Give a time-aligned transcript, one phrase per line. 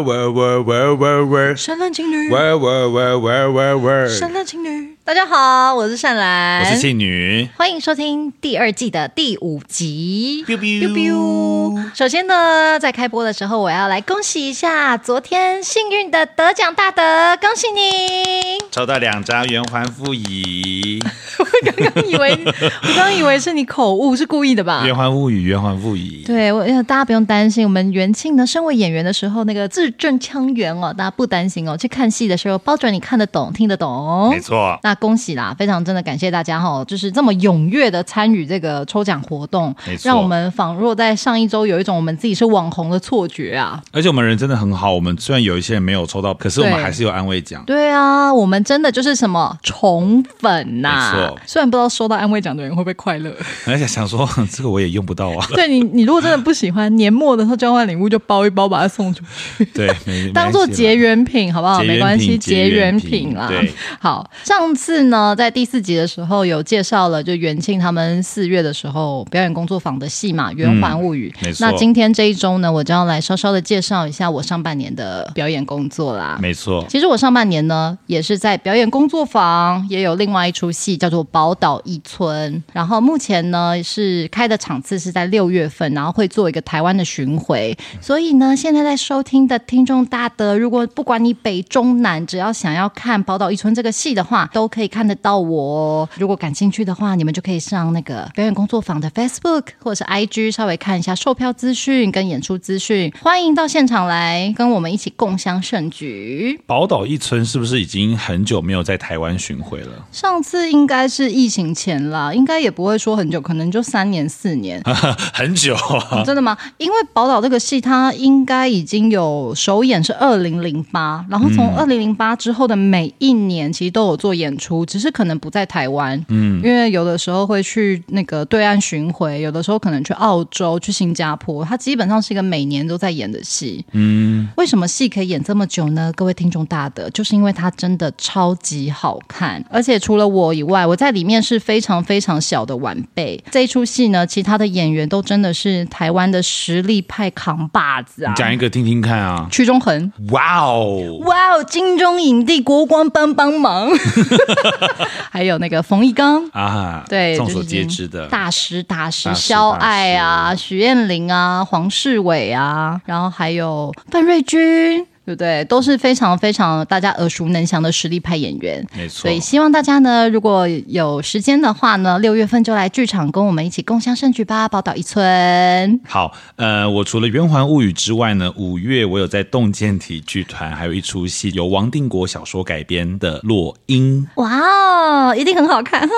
[0.00, 2.30] 喂喂喂喂喂喂，善男信女。
[2.32, 4.96] 喂喂喂喂喂喂，善男信女。
[5.02, 10.44] 大家好，我是善兰，我是信女，欢迎收听第二季的第五集。
[10.46, 17.02] biu biu biu 首先呢，在开播的时候，我要来恭喜一下昨天幸运的得奖大德，
[17.40, 21.02] 恭喜你抽到两张圆环附椅。
[21.40, 24.84] 我刚刚以为，我刚刚以为是你口误，是故意的吧？
[24.84, 26.22] 圆环物语，圆环物语。
[26.26, 31.76] 对，我大家不用担心，我们元庆呢，身为演员的时候，那个字正腔圆哦，大家不担心哦。
[31.76, 34.28] 去看戏的时候，包准你看得懂，听得懂。
[34.30, 34.78] 没错。
[34.82, 43.82] 那恭喜啦，非常真的感谢大家哈，就是这么踊跃的参与这个抽奖活动，让我们仿若在上一周有一种我们自己是网红的错觉啊。
[43.90, 47.64] 而且我们人真的很好，我们虽然有一些人没有抽到，可是我们还是有安慰奖。
[47.66, 51.12] 对啊，我们真的就是什么宠粉呐、啊。
[51.12, 51.38] 没错。
[51.46, 53.34] 虽然不知道收到安慰奖的人会不会快乐，
[53.66, 55.46] 而且想说 这个我也用不到啊。
[55.54, 59.24] 对你，你如果真的不喜欢，年末的时候交换礼物就包一包，把它送出
[59.56, 59.64] 去。
[59.66, 59.90] 对，
[60.34, 61.82] 当做结缘品好不好？
[61.82, 63.48] 没关系，结缘品，品啦。
[63.48, 65.36] 对，好，上次呢。
[65.36, 71.48] 在第四集的时候有介绍了，就元庆他们四月的时候表演工作坊的戏嘛《圆环物语》嗯。
[71.48, 71.66] 没错。
[71.66, 76.38] 那今天这一周呢，我就要来稍稍的介绍一下我上半年的表演工作啦。
[76.40, 76.84] 没错。
[76.88, 82.54] 其实我上半年呢，也是在表演工作坊，也有另外一出戏叫做《宝岛一村》。
[82.72, 87.76] 然后目前呢是开的场次是在六月份，然后会做一个台湾的巡回。
[88.00, 96.08] 所以呢，现在在收听的听众大德，如果不管你北中南，只要想要看《宝岛一村》这个戏的话，都可以看得到我。
[96.16, 103.12] 如果感兴趣的话，你们就可以上那个表演工作坊的 Facebook 或者是 IG，稍微看一下售票资讯跟演出资讯。
[103.20, 106.60] 欢迎到现场来跟我们一起共襄盛举。
[106.66, 110.06] 宝岛一村是不是已经很久没有在台湾巡回了？
[110.12, 114.80] 上次应该是疫情前啦，应该也不会说很久，可能就三年四年。
[115.34, 116.22] 很久啊？
[116.24, 116.56] 真的吗？
[116.78, 126.22] 因为宝岛这个戏，它应该已经有首演是二零零八，然后从二零零八之后的每一年，其实都有做演出，只是可能不在台湾。
[126.28, 133.84] 嗯，因为有的时候会去那个对岸巡回，有的时候可能去澳洲、去新加坡，它基本上是一个每年都在演的戏。
[133.92, 136.12] 嗯，为什么戏可以演这么久呢？
[136.14, 143.42] 各位听众大德，就是因为它真的超级好看，而且除了我以外，我在里面是非常非常小的晚辈。
[143.50, 148.34] 这一出戏呢，其他的演员都真的是台湾的实力派扛把子啊！
[148.34, 149.48] 讲一个听听看啊！
[149.50, 153.88] 屈中恒，哇哦，哇哦，金钟影帝国光帮帮忙，
[155.30, 156.44] 还有那个冯一刚。
[156.52, 158.26] 啊，对，众所皆知的。
[158.28, 165.06] 大师大师肖爱啊，许艳玲啊，黄世伟啊，然后还有范瑞君。
[165.24, 165.64] 对不对？
[165.66, 169.22] 都是非常非常大家耳熟能详的实力派演员，没错。
[169.22, 176.00] 所以希望大家呢，如果有时间的话呢，六月份就来剧场跟我们一起共襄盛举吧，宝岛一村。
[176.08, 184.26] 好，呃，我除了圆环物语之外呢，五月我有在洞见体剧团，还有一出戏由王定国小说改编的《落英》。
[184.42, 186.08] 哇哦，一定很好看！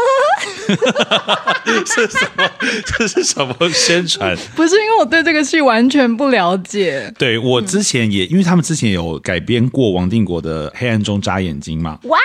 [1.84, 2.50] 这是什么？
[2.86, 4.36] 这是什么宣传？
[4.54, 7.12] 不是因为我对这个戏完全不了解。
[7.18, 9.02] 对，我之前也，嗯、因为他们之前有。
[9.02, 11.98] 有改编过王定国的《黑暗中眨眼睛》吗？
[12.04, 12.16] 哇！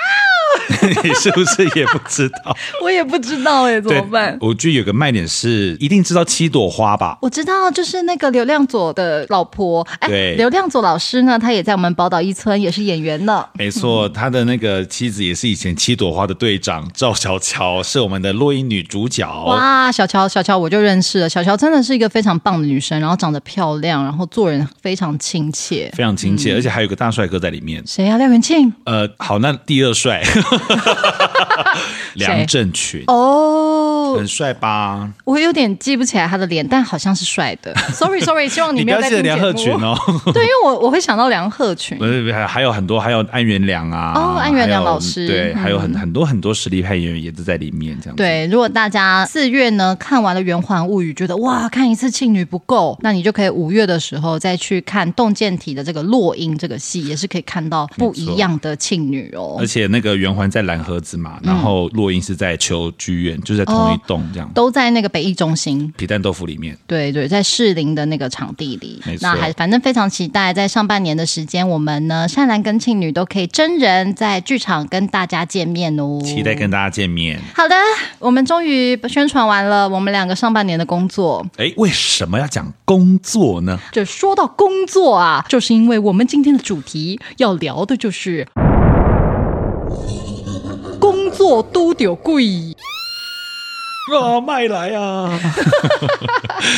[1.04, 2.56] 你是不是也不知道？
[2.84, 4.38] 我也不知道哎，怎么办？
[4.42, 7.18] 我觉得有个卖点是，一定知道七朵花吧？
[7.22, 9.82] 我知道，就是那个刘亮佐的老婆。
[10.00, 13.46] 哎，对，刘亮佐老师呢，他也在我们宝岛一村也是演员呢。
[13.54, 19.26] 没错，他的那个妻子也是以前七朵花的队长赵小乔，是我们的落英女主角。
[19.46, 21.30] 哇，小乔，小乔我就认识了。
[21.30, 27.84] 小乔真的是一个非常棒的女生，然后长得漂亮，然后做人非常亲切，非常亲切，嗯、而且还有个大帅哥在里面。
[27.86, 28.18] 谁呀、啊？
[28.18, 28.74] 廖元庆。
[28.86, 30.24] 呃，好，那第二帅。
[32.16, 33.37] 梁振群哦，
[34.16, 35.12] 很帅吧？
[35.26, 37.74] 我有点记不起来他的脸，但好像是帅的。
[37.94, 39.98] Sorry，Sorry， 希望你不要记得梁鹤群哦。
[40.34, 41.98] 对，因为我我会想到梁鹤群。
[41.98, 44.14] 不是，还还有很多，还有安元良啊。
[44.16, 45.28] 哦，安元良老师。
[45.28, 48.24] 对，还有很很多很多实力派演员也都在里面，这样子。
[48.24, 59.58] 对，如果大家四月呢看完了《圆环物语》，觉得哇，看一次庆女不够，那你就可以五月的时候再去看洞见体的这个《落英》这个戏，也是可以看到不一样的庆女哦。
[59.60, 61.40] 而且那个圆环在蓝盒子嘛。
[61.44, 66.78] 然后落英是在秋剧院，就在同一栋这样，哦，都在那个北艺中心皮蛋豆腐里面。
[66.86, 69.02] 对对，在士林的那个场地里。
[69.22, 76.20] 那还反正非常期待，在上半年的时间，我们呢善男跟庆女都可以真人在剧场跟大家见面哦。
[76.24, 77.40] 期待跟大家见面。
[77.54, 77.76] 好的，
[78.20, 81.46] 我们终于宣传完了我们两个上半年的工作。
[81.58, 83.80] 哎，为什么要讲工作呢？
[83.92, 88.48] 这说到工作啊，就是因为我们今天的主题要聊的就是。
[91.00, 92.44] 工作都丢贵。
[94.16, 95.30] 啊，卖来啊！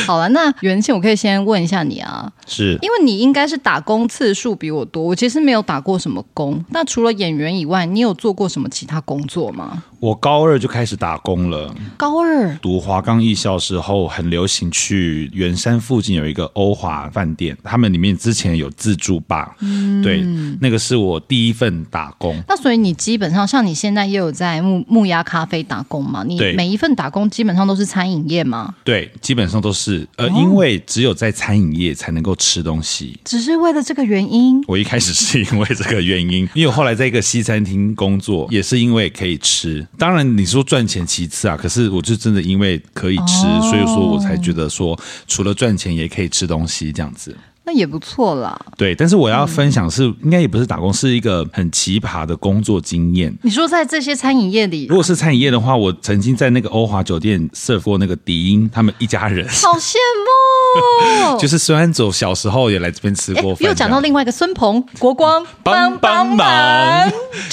[0.06, 6.62] 好了，那元庆，我可以先问一下你啊，是因为你应该是打工次数比我多，我其实没有打过什么工。
[6.70, 9.82] 那除了演员以外，你有做过什么其他工作吗？
[10.00, 11.74] 我高二就开始打工了。
[11.98, 19.54] 高二读华冈艺校时候，很流行去圆山附近有一个欧华饭店，他们里面之前有自助吧。
[19.60, 20.24] 嗯，对，
[20.60, 22.42] 那个是我第一份打工。
[22.48, 26.24] 那所以你基本上像你现在也有在木木鸭咖啡打工嘛？
[26.26, 28.74] 你每一份打工基本上都是餐饮业吗？
[28.82, 30.08] 对，基本上都是。
[30.16, 34.62] 呃，哦、因为只有在餐饮业才能够吃东西，只是为了这个原因。
[34.66, 39.86] 我一开始是因为这个原因，因为我后来在一个西餐厅工作，也是因为可以吃。
[39.98, 47.36] 当然你说赚钱其次啊，可是我就真的因为可以吃，哦、所以说我才觉得说除了赚钱也可以吃东西这样子。
[47.64, 48.58] 那也不错啦。
[48.76, 53.32] 对，但是我要分享是，嗯、应该也不是打工，是一个很奇葩的工作经验。
[53.42, 61.38] 你说在这些餐饮业里，如果是餐饮业的话，我曾经在那个欧华酒店 serve 过那个迪英他们一家人，好羡慕。
[61.38, 63.68] 就是孙安佐小时候也来这边吃过饭。
[63.68, 67.10] 又讲到另外一个孙鹏、国光，帮帮忙，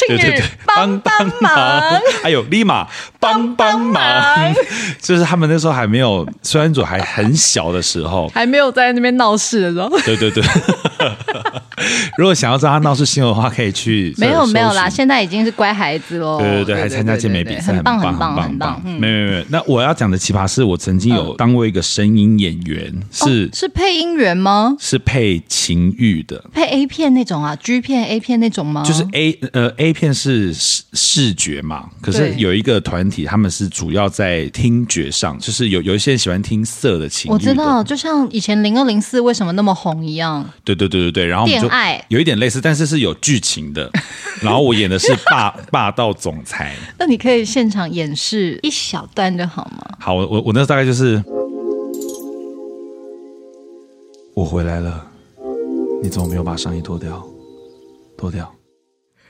[0.07, 2.87] 对对对，帮帮忙，还有立马
[3.19, 4.53] 帮帮忙，
[5.01, 9.96] 就是他们那时候还没有孙安佐还很小的时候，还没有在那边闹事的时候。
[10.05, 10.43] 对对对，
[12.17, 14.13] 如果想要知道他闹出新闻的话，可以去。
[14.17, 16.39] 没有没有啦，现在已经是乖孩子喽。
[16.39, 18.81] 对对对，还参加健美比赛，很棒很棒很棒。
[18.83, 24.75] 没有没有没有，那我要讲的奇葩是我曾经有当过一个声音演员，是是配音员吗？
[24.79, 28.83] 是配情欲的，配 A 片那种啊，G 片 A 片那种吗？
[28.85, 37.31] 就是 A 呃 A 片是视视觉嘛，可是有一个团体他们是主要在听觉上，就是有有一些人喜欢听色的情。
[37.31, 39.97] 我知道，就像以前零二零四为什么那么红。
[39.97, 41.67] 一样，对对对对对，然后我们就
[42.09, 43.89] 有一点类似，但是是有剧情的。
[44.41, 46.75] 然后我演的是霸霸道总裁。
[46.99, 49.97] 那你可以现场演示一小段就好吗？
[49.99, 51.23] 好，我我我那大概就是，
[54.35, 55.05] 我回来了，
[56.03, 57.25] 你怎么没有把上衣脱掉？
[58.17, 58.53] 脱掉。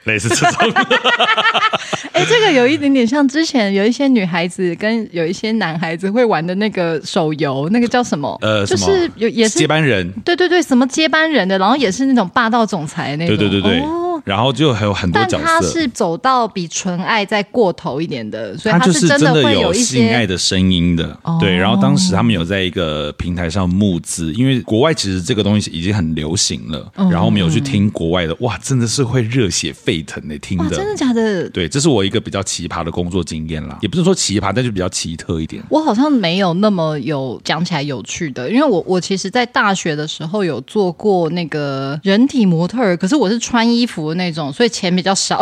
[0.07, 0.71] 类似这种，
[2.13, 8.35] 哎，这个有一点点像之前有一些女孩子跟有一些男孩子会玩的那个手游，那个叫什么？
[8.41, 13.79] 呃，就是有也是接班人，对对对，什么接班人的，然后也是那种霸道总裁那种，对对对对。
[13.81, 21.17] 哦然后就还有很多角色，但他是走到比纯爱再过头一点的，所以他是真的会有性爱的声音的。
[21.23, 26.91] 哦、对，然后当时他们有在一个平台上募资，因为国外其实这个东西已经很流行了。
[26.97, 31.49] 嗯、然后我们有去听国外的，哇，真的是会热血沸腾的听的，真的假的？
[31.51, 35.63] 对，这是我一个比较奇葩的工作经验啦，也不是说奇葩，但就比较奇特一点。
[35.69, 44.97] 我好像没有那么有讲起来有趣的，因为我我其实在大学的时候有做过那个人体模特儿，可是我是穿衣服的那种，所以钱。
[44.97, 45.39] 比较少，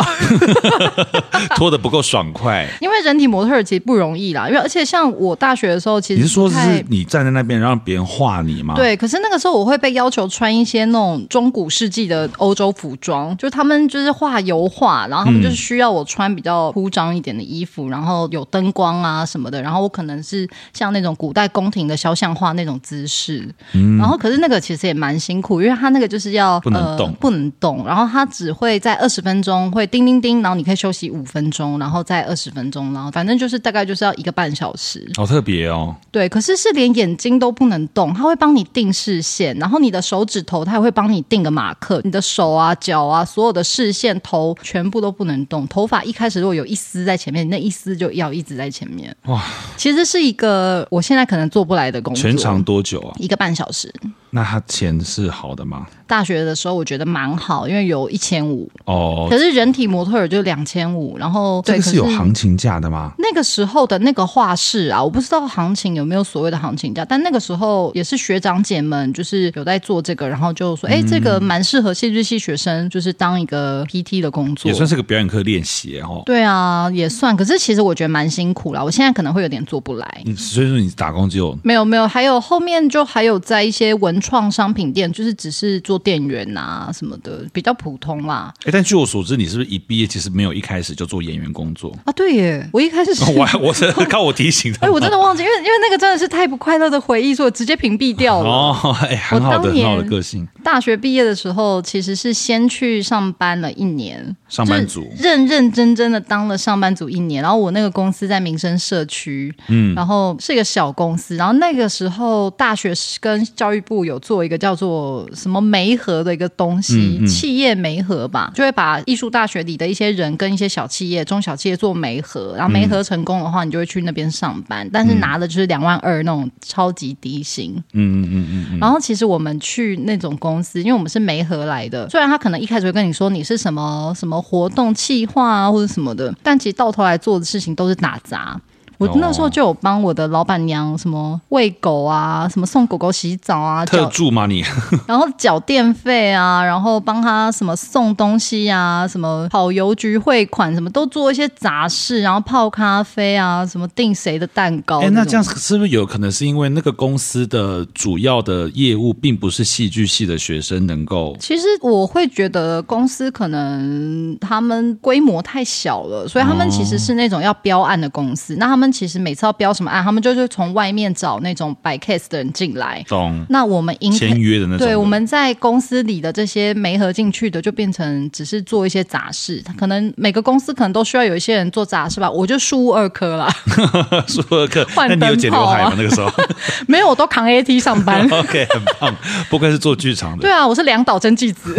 [1.56, 2.68] 脱的不够爽快。
[2.78, 8.74] 因为人体模特儿其实不容易啦，因为而且像我大学的时候，其实你是说是你站在那边让别人画你吗？
[8.74, 29.70] 对，可是那个时候我会被要求穿一些那种中古世纪的欧洲服装，就他们就是画油画，然后他们就是需要我穿比较铺张一点的衣服，然后有灯光啊什么的，然后我可能是像那种古代宫廷的肖像画那种姿势，嗯，然后可是那个其实也蛮辛苦，因为他那个就是要不能动，呃，不能动，然后他只会在二十分钟。
[29.70, 35.06] 会叮叮叮，然后你可以休息五分钟，然后再二十分钟，然后反正就是大概就是要一个半小时。
[35.16, 35.94] 好特别哦。
[36.10, 45.66] 对，可是是连眼睛都不能动，它会帮你定视线，然后你的手指头它也会帮你定个马克，你的手啊、脚啊，所有的视线、头全部都不能动。
[45.68, 49.14] 头发一开始如果有一丝在前面，那一丝就要一直在前面。
[49.26, 49.42] 哇，
[49.76, 52.22] 其实是一个我现在可能做不来的工作。
[52.22, 53.14] 全长多久啊？
[53.18, 53.92] 一个半小时。
[54.36, 55.86] 那他钱是好的吗？
[56.06, 59.26] 大学的时候我觉得蛮好，因为有一千五哦。
[59.30, 63.12] 可是人体模特儿就两千五，然后这个是有行情价的吗？
[63.18, 76.22] 那个时候的那个画室啊，我不知道行情有没有所谓的行情价，但那个时候也是学长姐们就是有在做这个，然后就说，哎、嗯，这个蛮适合戏剧系学生，就是当一个 PT 的工作，也算是个表演课练习哦。
[76.26, 77.34] 对啊，也算。
[77.34, 80.22] 可是其实我觉得蛮辛苦啦，我现在可能会有点做不来。
[80.26, 85.06] 嗯，所以说你打工就没有没有，还有后面就还有在一些文创商品店。
[85.12, 88.52] 就是只是做店员啊什么的，比较普通啦。
[88.64, 92.12] 哎，但据我所知，你是不是一毕业其实没有一开始就做演员工作啊？
[92.12, 94.78] 对耶，我一开始是 我我是 靠我提醒的。
[94.82, 98.48] 哎，我真的忘记，因为因为那个真的是太不快乐的回忆，所以我直接屏蔽掉了。
[98.48, 100.46] 哦，哎，很好的很好的个性。
[100.64, 107.42] 大学毕业的时候，其实是先去上班了一年，上班族认认真真的当了上班族一年。
[107.42, 111.36] 然后我那个公司在民生社区，嗯，然后是一个小公司。
[111.36, 127.74] 然后那个时候，大学跟教育部有做一个叫做什么媒合的一个东西，嗯嗯企业媒合吧，就会把艺术大学里的一些人跟一些小企业、中小企业做媒合，然后媒合成功的话，你就会去那边上班，但是拿的就是两万二那种超级低薪。
[127.92, 128.78] 嗯嗯嗯嗯。
[128.78, 138.60] 然后其实我们去那种公司，因为我们是媒合来的，虽然他可能一开始会跟你说你是什么什么活动企划啊或者什么的，但其实到头来做的事情都是打杂。
[138.98, 144.64] 我那时候就有帮我的老板娘什么喂狗啊，什么送狗狗洗澡啊，特助吗你？
[145.06, 155.00] 然后缴电费啊，然后帮他什么送东西啊，什么跑邮局汇款，什么都做一些杂事，然后泡咖啡啊，什么订谁的蛋糕。
[155.00, 161.36] 哎，那这样是不是有可能是因为那个公司的主要的业务并不是戏剧系的学生能够？
[161.38, 168.85] 其实我会觉得公司可能他们规模太小了，所以他们其实是那种要标案的公司，哦、那他们。
[168.90, 173.04] 其实每次要标什么案，他们就是从外面找那种摆 case 的人进来。
[173.08, 173.44] 懂。
[173.48, 174.86] 那我们应签约的那种的。
[174.86, 179.62] 对，我们在公司里的这些没合进去的，就变成只是做一些杂事。
[179.76, 182.30] 可能每个公司可能都需要有一些人做杂事吧。
[182.30, 183.48] 我就输入二科啦，
[184.28, 184.84] 输入二科。
[184.94, 185.94] 换你有剪刘海吗？
[185.96, 186.30] 那个时候
[186.88, 188.28] 没有，我都扛 AT 上班。
[188.30, 189.14] OK，很棒。
[189.50, 190.42] 不愧是做剧场的。
[190.42, 191.76] 对啊，我是两岛真纪子。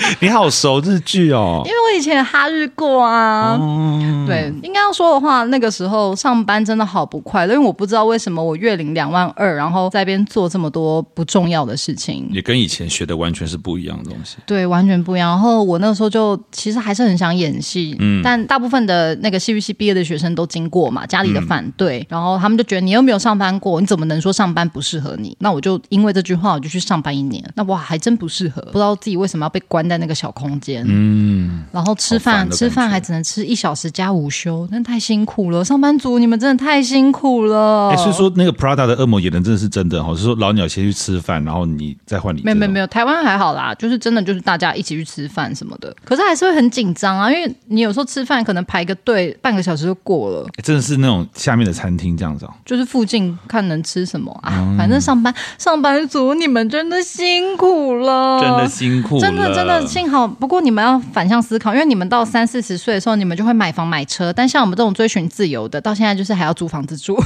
[0.20, 3.58] 你好熟日剧哦，因为我以前哈日过啊。
[3.60, 6.00] 嗯、对，应该要说的话，那个时候。
[6.20, 14.36] 上班真的好不快乐，因为我不知道为什么我月领两万二，然后在那边做这么多不重要的事情，也跟以前学的完全是不一样的东西。
[14.44, 15.30] 对，完全不一样。
[15.30, 25.36] 然后我那个时候就其实还是很想演戏，嗯，但大部分的那个戏剧系毕业的学生都经过嘛，家里的反对，嗯、然后他们就觉得你又没有上班过，你怎么能说上班不适合你？
[25.40, 27.42] 那我就因为这句话，我就去上班一年。
[27.54, 35.64] 那哇，还真不适合，不知道自己为什么要被关在那个小空间，嗯，然后吃饭吃饭还只能吃一小时加午休，那太辛苦了。
[35.64, 37.90] 上班族，你们真的太辛苦了。
[37.90, 42.40] 哎，所以说那个 Prada 的恶魔演的真的是真的哈，是说老鸟先去吃饭，然后你再换你。
[42.42, 50.46] 没有没有没有，台湾还好啦，就是真的就是大家一起去吃饭什么的，可是还是会很紧张啊，因为你有时候吃饭可能排个队半个小时就过了。
[50.62, 60.26] 真的是那种下面的餐厅这样子，就是附近看能吃什么啊，嗯、反正上班上班族你们真的辛苦了，真的辛苦了，真的真的幸好。
[60.26, 67.16] 不过你们要反向思考，因为你们到三四十岁的时候，你们就会买房买车，但像我们这种追寻自由的，到现在就是还要租房子住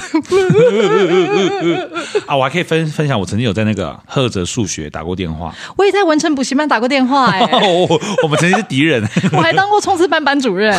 [2.27, 2.37] 啊！
[2.37, 7.61] 我还可以分分享，我曾经有在那个赫哲数学打过电话，我也在文成补习班打过电话、欸， 哎，
[8.23, 10.75] 我们曾经是敌人， 我还当过冲刺班班主任。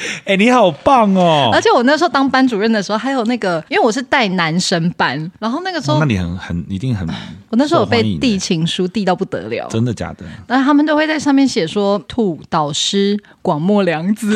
[0.24, 1.50] 哎、欸，你好棒哦！
[1.52, 7.06] 而且我那时候当班主任的时候，还有那个，因为我是带男生班，然后那个时候，哦、那你很很一定很，
[7.50, 10.24] 我那时候有被递情书递到不得了，真的假的？
[10.48, 14.34] 那他们都会在上面写说“兔导师广末凉子”，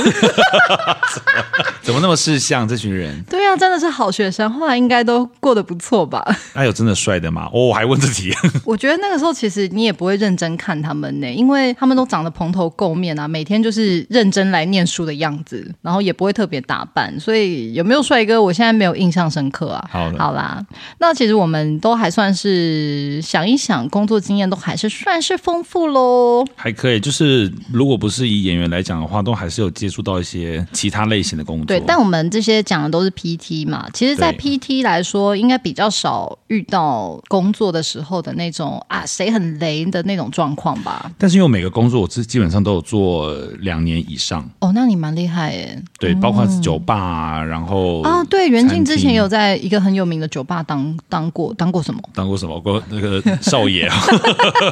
[1.82, 2.66] 怎么那么识相？
[2.66, 3.22] 这群人？
[3.30, 6.24] 对啊，真的是好学生，后来应该都过得不错吧？
[6.54, 7.48] 那有真的帅的吗？
[7.52, 8.32] 哦，我还问自己。
[8.64, 15.53] 我觉得那个时候其实你也不会认真看他们呢，因为他们都长得蓬头垢面啊，每天就是认真来念书的样子。
[15.82, 19.88] 然后也不会特别打扮，所以有没有帅哥，我现在没有印象深刻啊。
[19.90, 20.64] 好，好啦，
[20.98, 26.44] 那其实我们都还算是想一想，工作经验都还是算是丰富喽。
[26.56, 31.66] 还可以，就是如果不是以演员来讲的话，都还是有接触到一些其他类型的工作。
[31.66, 41.10] 对，但我们这些讲的都是 PT 嘛，其实，在 PT 来说，应该比较少遇到工作的时候的那种啊，谁很雷的那种状况吧。
[41.18, 44.48] 但是因为每个工作，我基基本上都有做两年以上。
[44.60, 45.82] 哦，那你蛮厉害耶。
[45.98, 52.00] 对，包括酒吧然后啊，对，袁静之前有在一个很有名的酒吧当当过，当过什么？
[52.14, 52.60] 当过什么？
[52.60, 53.96] 过那个少爷啊，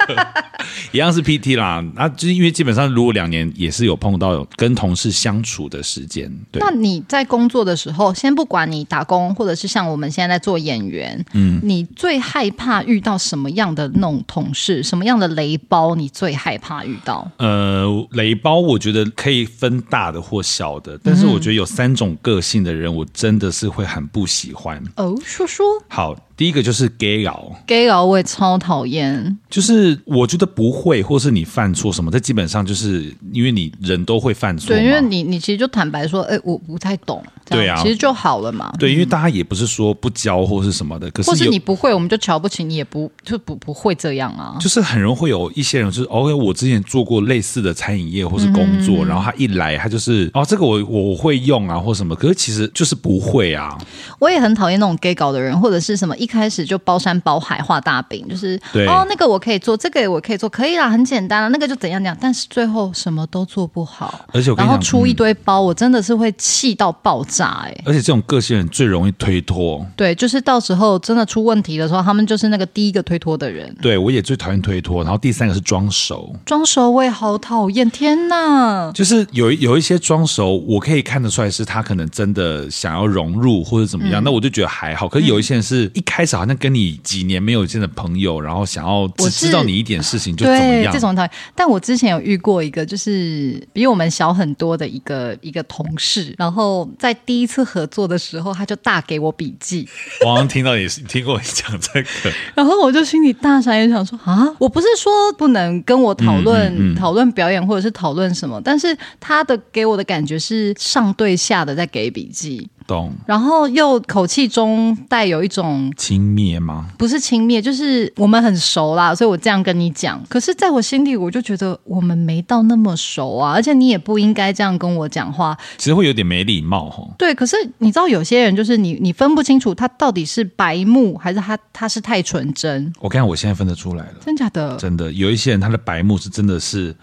[0.92, 1.82] 一样是 PT 啦。
[1.96, 6.30] 啊，就是因为基本上如果两年也是有碰到跟同事相处的时间。
[6.50, 14.82] 对，那你在工作的时候，先不管你打工，或者是像我们现在在做演员，嗯，你最害怕遇到什么样的那种同事？
[14.82, 15.94] 什么样的雷包？
[15.94, 17.30] 你最害怕遇到？
[17.38, 20.98] 呃，雷包，我觉得可以分大的或小的。
[21.02, 24.82] 但是我觉得有三种个性的人，我真的是会很不喜欢。
[24.96, 25.64] 哦，说说。
[25.88, 26.16] 好。
[26.36, 29.36] 第一个就是 gay 佬，gay 佬我也超讨厌。
[29.50, 34.68] 就是我觉得不会，或是你犯错什么，这基本上就是因为你人都会犯错。
[34.68, 37.22] 对，因为你你其实就坦白说，哎，我不太懂。
[37.50, 38.72] 对啊，其实就好了嘛。
[38.78, 44.56] 对，因为大家也不是说不教或是什么的，可是或是你不会，我们就瞧不起你，也不就不不会这样啊。
[44.58, 53.76] 就是很容易会有一些人，就是哦，我之前做过类似的餐饮业或是工作，嗯、然后他一来，他就是哦，这个我我会用啊，或什么，可是其实就是不会啊。
[54.18, 67.42] 我也很讨厌那种 gay 搞的人，或者是什么一开始就包山包海画大饼，就是对哦，那个我可以做，这个我可以做，可以啦，很简单了，那个就怎样怎样，但是最后什么都做不好，而且然后出一堆包，嗯、我真的是会气到爆炸。
[67.42, 67.82] 傻哎、欸。
[67.86, 69.84] 而且这种个性人最容易推脱。
[69.96, 73.74] 对，就是到时候真的出问题的时候，他们就是那个第一个推脱的人。
[73.82, 75.02] 对，我也最讨厌推脱。
[75.02, 77.90] 然后第三个是装熟，装熟我也好讨厌。
[77.90, 85.08] 天哪，就是有有一些装熟，我可以看得出来是他可能真的想要融入或者怎么样，嗯、那我就觉得还好。
[85.08, 91.30] 可是有一些人是一开始好像跟你几年没有见的朋友，然后想要只知道你一点事情就怎么样，对，这种讨厌。
[91.54, 99.88] 但我之前有遇过一个，就是比我们小很多的一个一个同事，然后在第一次合作的时候，他就大给我笔记。
[100.22, 102.08] 我好像听到你听过你讲这个，
[102.54, 112.68] 然后我就心里大傻眼，想说啊，我不是说不能跟我讨论、嗯嗯嗯、讨论表演或者是讨论什么，但是他的给我的感觉是上对下的在给笔记。
[112.86, 116.86] 懂，然后又口气中带有一种轻蔑吗？
[116.98, 120.22] 不是轻蔑，就是我们很熟啦，所以我这样跟你讲。
[120.28, 125.56] 可是，在我心里，我就觉得我们没到那么熟啊，而且你也不应该这样跟我讲话。
[125.78, 127.06] 其实会有点没礼貌哈。
[127.18, 132.92] 对，可是你知道，有些人就是你，你分不清楚他到底是白目还是他他是太纯真。
[133.00, 134.76] 我看我现在分得出来了，真假的？
[134.76, 136.94] 真的，有一些人他的白目是真的是。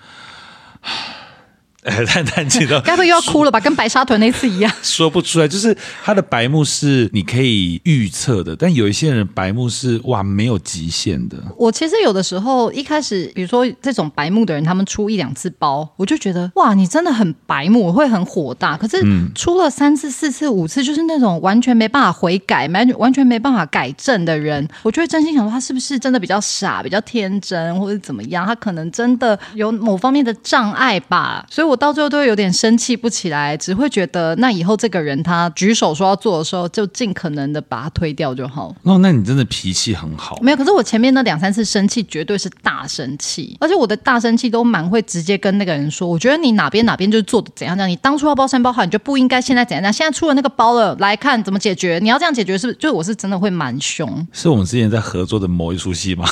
[1.89, 3.59] 哎，叹叹气的，该不会又要哭了吧？
[3.59, 5.47] 跟白沙屯那次一样，说不出来。
[5.47, 11.37] 就是他的白目是你可以预测的，但有一些人白目是哇，没有极限的。
[11.57, 18.75] 我其实有的时候一开始，比如说这种白目的人，他们出一两次包，我就觉得哇，你真的很白目，我会很火大。
[18.77, 19.01] 可是
[19.33, 28.45] 出了三次、四次、五次，就是那种完全没办法悔改、完完全没办法改正的人，我就会真心想说，他是不是真的比较傻、比较天真，或者怎么样？
[28.45, 31.45] 他可能真的有某方面的障碍吧。
[31.49, 31.69] 所以。
[31.69, 38.75] 我到最后都会有点生气不起来，只会觉得那以后这个人他举手说要做的时候，就尽可能的把他推掉就好。
[38.83, 40.37] 哦，那你真的脾气很好。
[40.41, 52.77] 没有，可是我前面那两三次生气绝对是大生气，而且我的大生气都蛮会直接跟那个人说，我觉得你哪边哪边就是做的怎样怎样，你当初要包三包好，你就不应该现在怎样怎样，现在出了那个包了，来看怎么解决，你要这样解决是不是？
[52.79, 54.27] 就我是真的会蛮凶。
[54.33, 56.27] 是我们之前在合作的某一出戏吗？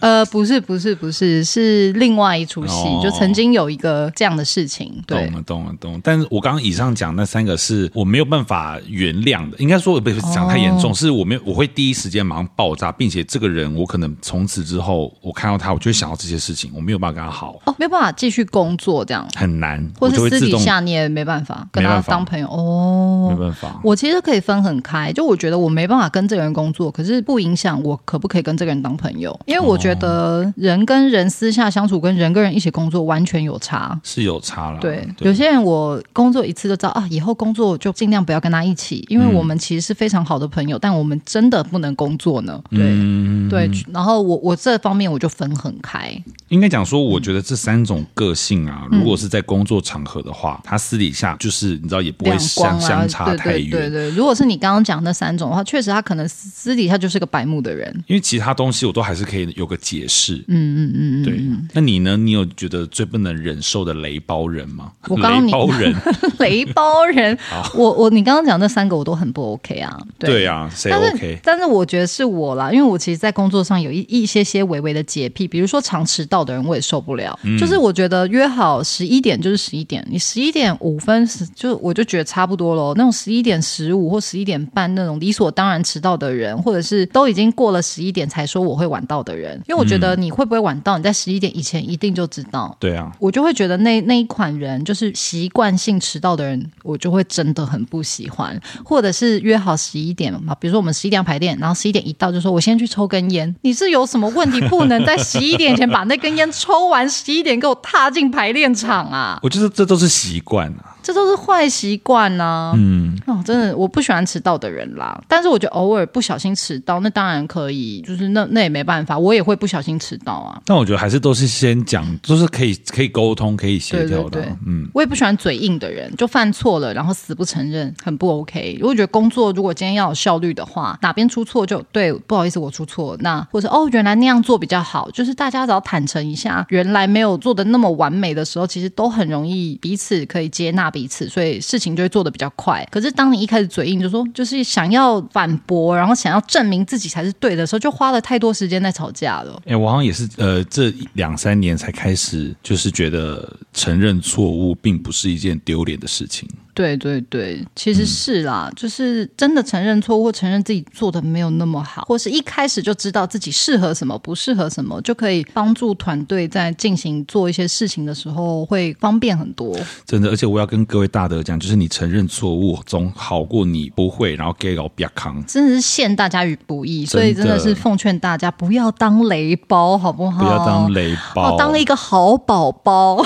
[0.00, 4.69] 呃，不是，不是，不是，是另外一出戏，哦，就曾经有一个这样的事情。
[5.06, 6.00] 懂了，懂了，懂了。
[6.02, 19.26] 但是我刚刚以上讲那三个是我没有办法原谅的，应该说不是讲太严重，哦、是我没有我会第一时间马上爆炸，并且这个人我可能从此之后我看到他，我就会想到这些事情，我没有办法跟他好哦，没有办法继续工作这样。
[19.34, 22.46] 很难，或者私底下你也没办法跟他当朋友。
[22.48, 23.80] 哦，没办法。
[23.82, 34.78] 我其实可以分很开，就我觉得我没办法跟这个人工作，可是不影响我可不可以跟这个人当朋友，因为我觉得人跟人私下相处跟人跟人一起工作完全有差，是有差了。
[34.80, 42.60] 对，对有些人我工作一次就知道啊，以后工作就尽量不要跟他一起，因为我们其实是非常好的朋友，嗯、但我们真的不能工作呢。
[42.70, 46.12] 对、嗯、对，然后我我这方面我就分很开。
[46.48, 53.70] 应该讲说，我觉得这三种个性啊，如果是在工作场合的话，他、嗯、私底下就是你知道也不会相、啊、相差太远。
[53.70, 57.90] 对对对，如果是你刚刚讲那三种的话，确实他可能私底下就是个白目的人。
[58.06, 60.36] 因为其他东西我都还是可以有个解释。
[60.48, 61.40] 嗯嗯嗯嗯，对。
[61.72, 62.16] 那你呢？
[62.16, 64.90] 你有觉得最不能忍受的雷包人吗？
[65.08, 65.50] 我刚刚你。
[65.52, 65.94] 包人，
[66.38, 67.36] 雷包人，
[67.74, 71.38] 我我你刚刚讲那三个我都很不 OK 啊，对，对啊，谁 OK？
[71.42, 77.38] 但是我觉得是我啦，因为我其实，在工作上有一一些些微微的洁癖，比如说常迟到的人，我也受不了。
[77.42, 82.94] 嗯、就是我觉得约好十一点就是十一点，你十一点五分就我就觉得差不多咯。
[82.96, 92.76] 那种十一点十五或十一点半那种理所当然迟到的人，或者是都已经过了十一点才说我会晚到的人，因为我觉得你会不会晚到，你在十一点以前一定就知道。
[92.78, 98.58] 对啊，我就会觉得那那一款款人就是习惯性迟到的人，我就会真的很不喜欢。
[98.82, 103.54] 或者是约好十一点嘛，比如说我们十一点要排练，然后十一点一到就说我先去抽根烟。
[103.60, 109.38] 你是有什么问题，不能在十一点前把那根烟抽完，十一点给我踏进排练场啊？
[109.42, 110.96] 我觉得这都是习惯啊。
[111.02, 112.72] 这都是坏习惯呢。
[112.76, 115.20] 嗯，哦，真的，我不喜欢迟到的人啦。
[115.28, 120.60] 但是我觉得偶尔不小心迟到，那当然可以，就是那那也没办法，我也会不小心迟到啊。
[120.64, 124.30] 但我觉得还是都是先讲，就是可以可以沟通、可以协调的。
[124.30, 128.76] 对对对，嗯，我也不喜欢嘴硬的人，就犯错了然后死不承认，很不 OK。
[128.80, 133.16] 如果觉得工作如果今天要有效率的话，哪边出错就对，不好意思，我出错。
[133.20, 141.60] 那或者哦，原来那样做比较好，就是大家只要坦诚一下，原来没有做的那么完美的时候，其实都很容易彼此可以接纳彼此，所以。
[141.60, 149.54] 事情就会做的比较快，可是当你一开始嘴硬，就说就是想要反驳，然后想要证明自己才是对的时候，就花了太多时间在吵架了。
[149.66, 156.48] 哎、欸，我好像也是，呃，这两三年才开始，就是觉得承认错误并不是一件丢脸的事情。
[156.80, 169.76] 对对对，其实是啦，嗯、就是真的承认错误或承认自己做的没有那么好，或是一开始就知道自己适合什么，不适合什么，就可以帮助团队在进行做一些事情的时候会方便很多。
[170.06, 175.44] 真的，而且我要跟各位大德讲，就是你承认错误总好过你不会，然后给老别扛。
[175.44, 180.42] 真的是陷大家于不义，所以真的是奉劝大家不要当雷包，好不好？
[180.42, 183.22] 不要当雷包，哦、当一个好宝宝，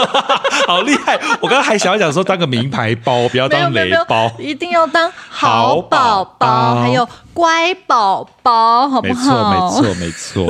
[0.66, 1.20] 好厉害！
[1.42, 7.08] 我刚刚还想要讲说当个名牌包，不要当雷包，一定要当好宝宝，还有。
[7.34, 9.50] 乖宝宝，好不好？
[9.50, 10.44] 没错，没错，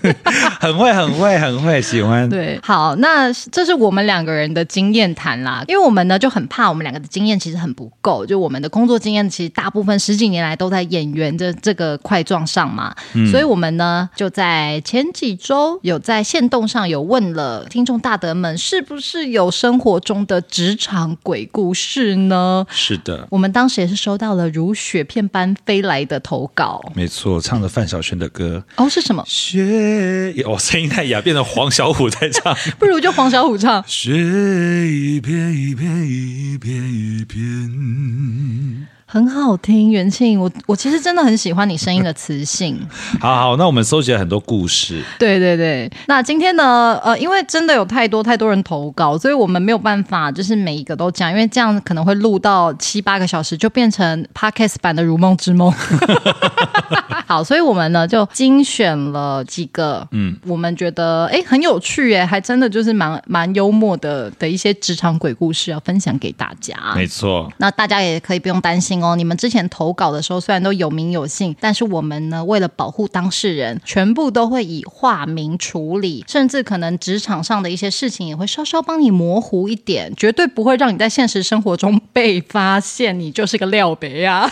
[0.00, 0.18] 没错，
[0.58, 2.26] 很会，很会，很会，喜欢。
[2.26, 5.62] 对，好，那这是我们两个人的经验谈啦。
[5.68, 22.66] 因为我们呢就很怕我们两个的经验其实很不够，就我们的工作经验其实大部分十几年来都在演员的这个块状上嘛，嗯、所以我们呢就在前几周有在线动上有问了听众大德们，是不是有生活中的职场鬼故事呢？
[22.70, 25.89] 是的，我们当时也是收到了如雪片般飞来。
[25.90, 29.24] 来的投稿，没错，唱着范晓萱的歌哦，是什么？
[29.26, 33.82] 雪，哦、声音太哑，变成黄小琥在唱， 不如就黄小琥唱。
[33.88, 38.86] 雪一片一片一片一片。
[39.12, 42.78] 很好听，元庆，我我其实真的很喜欢你声音的磁性。
[43.20, 45.02] 好好，那我们收集了很多故事。
[45.18, 55.72] 对对对，那今天呢，呃，因为真的有太多太多人投稿，所以我们没有办法就是每一个都讲，因为这样可能会录到七八个小时，就变成 Podcast 版的《如梦之梦》。
[57.26, 66.76] 好，所以我们呢就精选了几个，嗯，我们觉得哎很有趣耶，还真的就是蛮蛮幽默的的一些职场鬼故事要分享给大家。
[66.94, 68.99] 没错，那大家也可以不用担心。
[69.02, 84.50] 哦，你们之前投稿的时候虽然都有名有姓，但是我们呢，为了保护当事人，全部都会以化名处理，甚至可能职场上的一些事情也会稍稍帮你模糊一点，绝对不会让你在现实生活中被发现你就是个料别呀。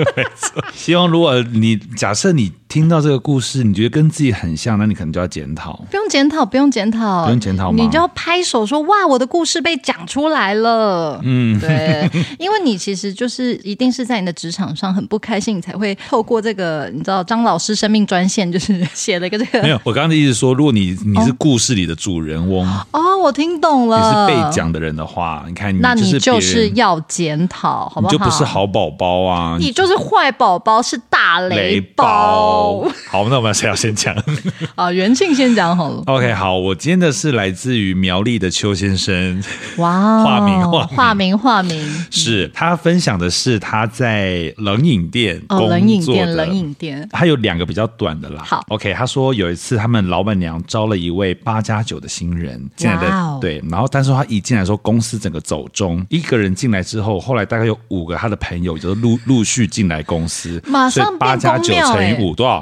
[0.74, 5.80] 希望如果你假设你听到这个故事，你觉得跟自己很像，那你可能就要检讨。
[5.92, 7.80] 不用检讨，不用检讨，不用检讨吗？
[7.80, 13.54] 你就要拍手说：“哇，我的故事被讲出来了。”嗯，对， 因为你其实就是。
[13.62, 19.62] 一定是在你的职场上很不开心，你才会透过这个，你知道张老师生命专线就是写了一个这个。
[19.62, 28.12] 没有，我刚刚的意思说，如果你 你是故事里的主人翁哦，哦，我听懂了，你是被讲的人的话，你看你，那你就是要检讨，好不好？
[28.12, 31.54] 你就不是好宝宝啊，你就是坏宝宝，是大雷包。
[31.54, 32.63] 雷包
[33.08, 34.14] 好，那我们谁要先讲？
[34.74, 36.02] 啊，元庆先讲好了。
[36.06, 39.42] OK，好，我今天的是来自于苗栗的邱先生。
[39.76, 44.52] 哇， 化名化化名化名，是他分享的是他在。
[44.58, 48.42] 冷饮店工冷饮店，冷饮店，他有两个比较短的啦。
[48.44, 62.53] 好，OK，他说有一次他们老板娘招了一位八加九的新人进来的，哦，对，然后但是他一进来说公司整个走中，一个人进来之后，后来大概有五个他的朋友就陆陆续进来公司，马上八加九乘以五多少？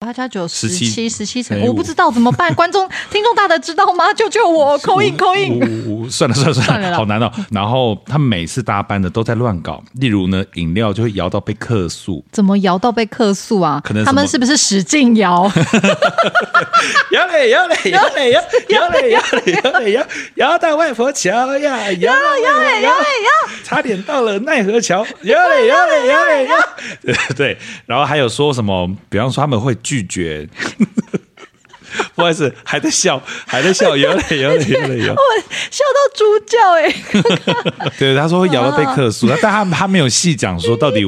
[0.00, 2.54] 八加九十七十七乘，我不知道怎么办。
[2.54, 4.12] 观众、听众大的知道吗？
[4.14, 4.78] 救救我！
[4.78, 5.58] 扣印扣印。
[6.08, 7.28] 算了算了算了，好难哦。
[7.50, 12.24] 然后他们每次搭班的都在乱搞，例如呢，饮料就会摇到被客诉。
[12.30, 13.82] 怎么摇到被客诉啊？
[13.84, 15.50] 可能他们是不是使劲摇？
[17.10, 20.06] 摇嘞摇嘞摇嘞摇，摇嘞摇嘞摇嘞摇，
[20.36, 21.90] 摇到外婆桥呀！
[21.90, 25.04] 摇摇嘞摇嘞摇，差点到了奈何桥。
[25.22, 26.54] 摇嘞摇嘞摇嘞摇。
[27.36, 28.88] 对，然后还有说什么？
[29.08, 29.76] 比方说他们会。
[29.88, 30.46] 拒绝，
[32.14, 35.18] 不好意思，还在笑，还在笑，有点有点有点有，我
[35.70, 37.90] 笑到猪叫哎！
[37.98, 41.04] 对，他说会摇到被克诉，但他他没有细讲说到底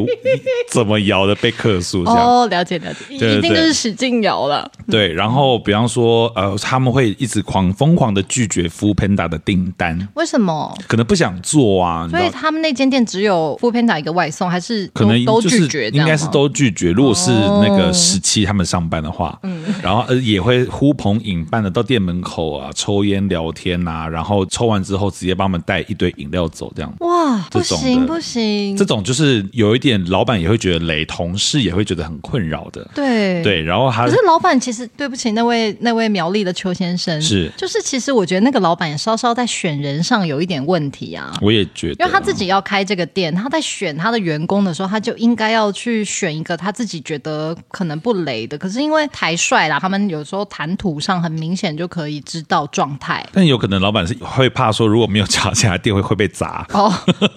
[0.71, 2.03] 怎么摇的被克诉。
[2.05, 4.71] 哦，了解了解，一定就是使劲摇了。
[4.91, 10.77] 对，然后比方说，呃，他们会一直狂疯狂的拒绝 Foodpanda 的订单，为什么？
[10.89, 12.09] 可能不想做啊。
[12.09, 15.89] 所以他们那间店只有 Foodpanda 一个外送，还是可能都拒绝？
[15.91, 16.91] 应该是都拒绝。
[16.93, 26.95] 如果是那个时期他们上班的话，嗯，然后呃也会呼朋引伴的到店门口啊抽烟聊天啊，然后抽完之后直接帮他们带一堆饮料走，这样。
[27.01, 33.43] 哇，不行不行，这种就是有一点老板也会觉得累，同事也会觉得很困扰的，对。
[33.43, 37.51] 对，然后他可是老板其实对不起那位那位苗栗的邱先生，是。
[37.57, 51.01] 就是其实我觉得那个老板也稍稍在选人上有一点问题啊，我也觉得，因为他自己要开这个店，他在选他的员工的时候，他就应该要去选一个他自己觉得可能不雷的，可是因为台帅啦，他们有时候谈吐。
[51.01, 53.27] 上很明显就可以知道状态。
[53.33, 56.67] 但有可能老板是会怕说，如果没有吵起来，店会会被砸。
[56.75, 56.93] 哦，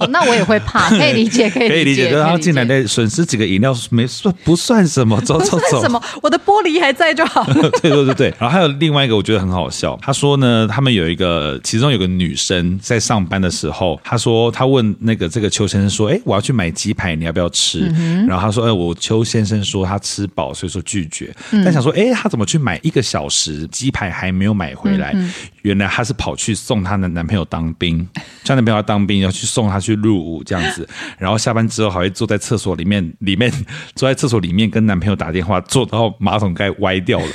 [0.09, 2.11] 那我也会怕，可以理解，可以可以理解。
[2.11, 5.81] 就是他进来的损失几个饮料，没算不算什么，走 走走。
[5.81, 6.01] 什么？
[6.21, 7.69] 我的玻璃还在就好了。
[7.81, 8.33] 对对对对。
[8.37, 9.97] 然后还有另外一个，我觉得很好笑。
[10.01, 21.33] 他说呢，他们有一个，其中有个女生在上班的时候，他说他问那个这个邱先生说：“哎，我要去买鸡排，你要不要吃？”嗯、然后他说：“哎，我邱先生说他吃饱，所以说拒绝。
[21.51, 28.07] 嗯”但想说：“哎，他怎么去买一个小时鸡排还没有买回来？”嗯嗯、原来她是跑去送她的男朋友当兵，
[28.43, 30.87] 她男朋友要当兵，要去送她去入伍这样子。
[31.19, 33.51] 然后下班之后还会坐在厕所里面，里面
[33.93, 37.31] 坐在厕所里面跟男朋友打电话，坐到马桶盖歪掉了。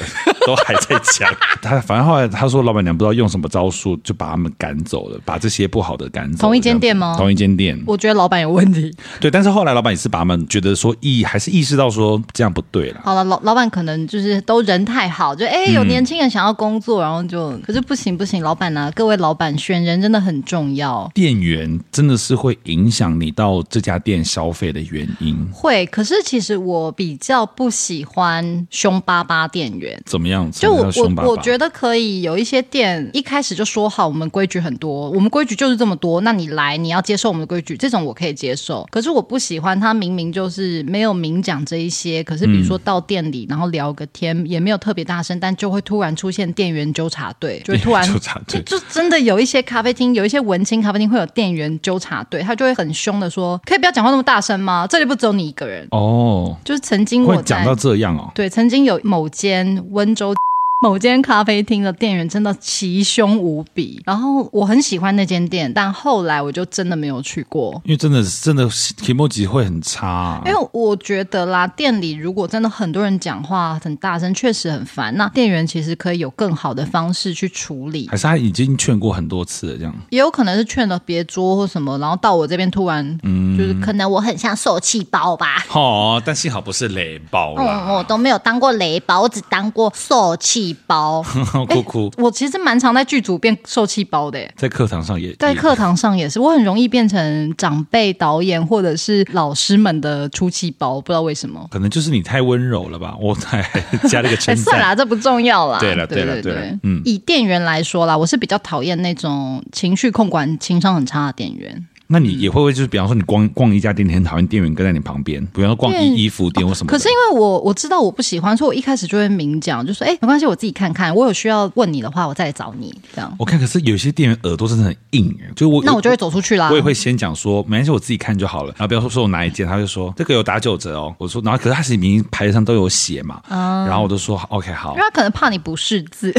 [0.49, 1.31] 都还在讲，
[1.61, 6.39] 他反正后来他说，老板娘不知道用什么招数，就把他们赶走了，把这些不好的赶走。
[6.41, 7.15] 同一间店吗？
[7.19, 7.79] 同一间店。
[7.87, 8.91] 我觉得老板有问题。
[9.21, 13.01] 对，但是后来老板也是把他们觉得说意还是意识到说这样不对了。
[13.05, 18.91] 好了，老老板可能就是都人太好，就哎有年轻人想要工作，嗯、然后就可是不行不行，老板呢、啊？
[18.95, 21.11] 各位老板选人真的很重要。
[21.15, 25.37] 店员真的是会影响你到这家店消费的原因。
[25.53, 30.01] 会，可是其实我比较不喜欢凶巴巴店员。
[30.07, 30.38] 怎么样？
[30.53, 38.87] 就我我我觉得可以有一些店一开始就说好，我们规矩很多，我们规矩就是这么多，那你来你要接受我们的规矩，这种我可以接受。
[38.91, 54.87] 可是我不喜欢他明明就是没有明讲这一些，可是比如说到店里然后聊个天，也没有特别大声，但就会突然出现店员纠察队， 就会突然纠察队，就就真的有一些咖啡厅，有一些文青咖啡厅会有店员纠察队，他就会很凶的说，可以不要讲话那么大声吗？
[54.89, 56.57] 这里不只有你一个人哦。
[56.65, 60.28] 就是曾经我讲到这样哦，对，曾经有某间温州。
[60.29, 60.39] old
[60.81, 70.43] 某间咖啡厅的店员真的奇凶无比，然后我很喜欢那间店，但后来我就真的没有去过，因为真的是真的体貌级会很差啊。
[70.47, 75.13] 因为我觉得啦，店里如果真的很多人讲话很大声，确实很烦。
[75.17, 85.67] 那店员其实可以有更好的方式去处理，还是他已经劝过很多次了，这样也有可能是劝了别桌或什么，然后到我这边突然，嗯，就是可能我很像受气包吧。
[85.73, 87.87] 哦，但幸好不是雷包啦。
[87.89, 90.68] 嗯，我都没有当过雷包，我只当过受气。
[90.87, 91.23] 包
[91.69, 103.17] 哭哭，我其实蛮常在剧组变受气包的，在课堂上也，在课堂上也是，我很容易变成长辈、导演或者是老师们的出气包，不知道为什么，可能就是你太温柔了吧？
[103.21, 103.63] 我太
[104.09, 105.79] 加了一个称赞， 算了，这不重要啦。
[105.79, 111.87] 对了，对了，对了，嗯，以店员来说啦，我是比较讨厌那种情绪控管、情商很差的店员。
[112.11, 116.91] 那你也会不会就是，比方说你逛逛一家店，你很讨厌店员跟在你旁边，比方说逛衣衣服店或什么？
[116.91, 121.15] 可是因为我我知道我不喜欢，所以我一开始就会明讲，就说哎，没关系，我自己看看。
[121.15, 122.95] 我有需要问你的话，我再来找你。
[123.15, 123.31] 这样。
[123.39, 126.71] 我看，可是有些店员耳朵真的很硬，就我那我就会走出去啦。
[126.71, 128.71] 我也会先讲说，没关系，我自己看就好了。
[128.71, 131.15] 然后比方说说我拿一件，他就说这个有打九折哦。
[131.19, 134.93] 我说，然后可是他是明明牌子上都有写嘛，嗯、然后我就说 OK 好。
[134.93, 136.33] 因为他可能怕你不识字。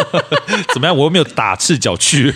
[0.74, 0.94] 怎么样？
[0.94, 2.34] 我又没有打赤脚去。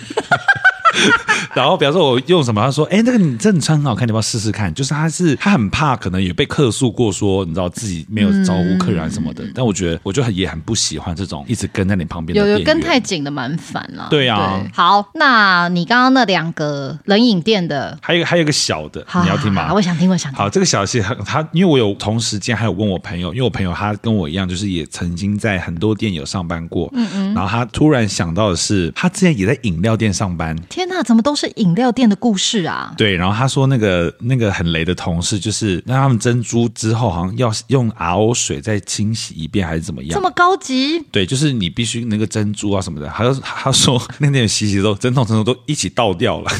[1.55, 2.61] 然后，比方说，我用什么？
[2.61, 9.45] 他说：“哎，那个你真的穿很好看，你要不要试试看？”就是他是他很怕，可能也被客诉过，说你知道自己没有招呼客人什么的。
[9.45, 12.49] 嗯、但我觉得，我就也很不喜欢这种一直跟在你旁边的。
[12.49, 14.09] 有有跟太紧的蛮烦了。
[14.11, 14.71] 对啊对。
[14.73, 19.73] 好，那你刚刚那两个冷饮店的，还有还有一个小的，你要听吗？
[19.73, 20.39] 我想听，我想听。
[20.39, 26.91] 好，这个小戏他，因为我有同时间还有问我朋友，因为我朋友他跟我一样，就是也曾经在很多店有上班过。
[26.95, 27.35] 嗯嗯。
[27.35, 30.57] 然后他突然想到的是，他之前也在饮料店上班。
[30.87, 32.93] 那怎么都是饮料店的故事啊？
[32.97, 40.11] 对，然后他说那个那个很雷的同事，就是让他们珍珠之后好像要用 RO 水再清洗一遍，还是怎么样？
[40.13, 41.01] 这么高级？
[41.11, 43.09] 对，就是你必须那个珍珠啊什么的。
[43.09, 46.51] 他说 他说那天洗洗都整桶珍珠都一起倒掉了。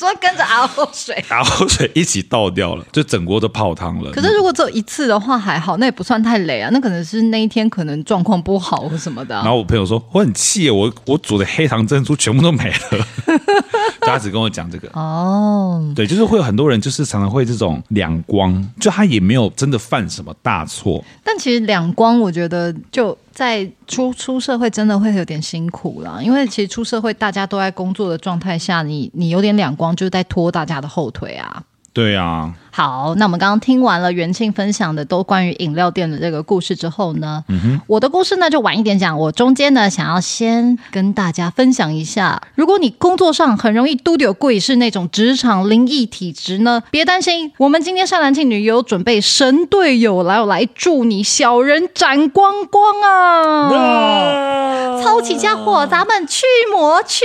[0.00, 4.10] 你说跟着 RO 水， RO 水一起倒掉了，就整锅都泡汤了。
[4.12, 6.70] 可是如果只有一次的话还好，那也不算太累啊。
[6.72, 9.42] 那可能是那一天可能状况不好或什么的啊。
[9.42, 13.06] 然后我朋友说我很气，我我煮的黑糖珍珠全部都没了。
[14.00, 21.04] 他只跟我讲这个哦，对，就是会有很多人就是常常会这种两光，就他也没有真的犯什么大错。
[21.22, 31.62] 但其实两光，我觉得就在出出社会真的会有点辛苦啦，因为其实出社会大家都在工作的状态下，你你有点两光，就是在拖大家的后腿啊。
[31.94, 32.54] 对啊。
[32.72, 39.18] 好，那我们刚刚听完了元庆分享的都关于饮料店的这个故事之后呢，嗯哼，我的故事呢就晚一点讲。
[39.18, 53.70] 我中间呢想要先跟大家分享一下，如果你工作上很容易嘟丢贵，是那种职场灵异体质呢，别担心，我们今天善男信女有准备神队友来来助你小人斩光光啊！
[53.70, 57.24] 哇操起家伙，咱们驱魔去！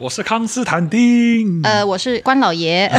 [0.00, 2.90] 我是康斯坦丁，呃，我是关老爷。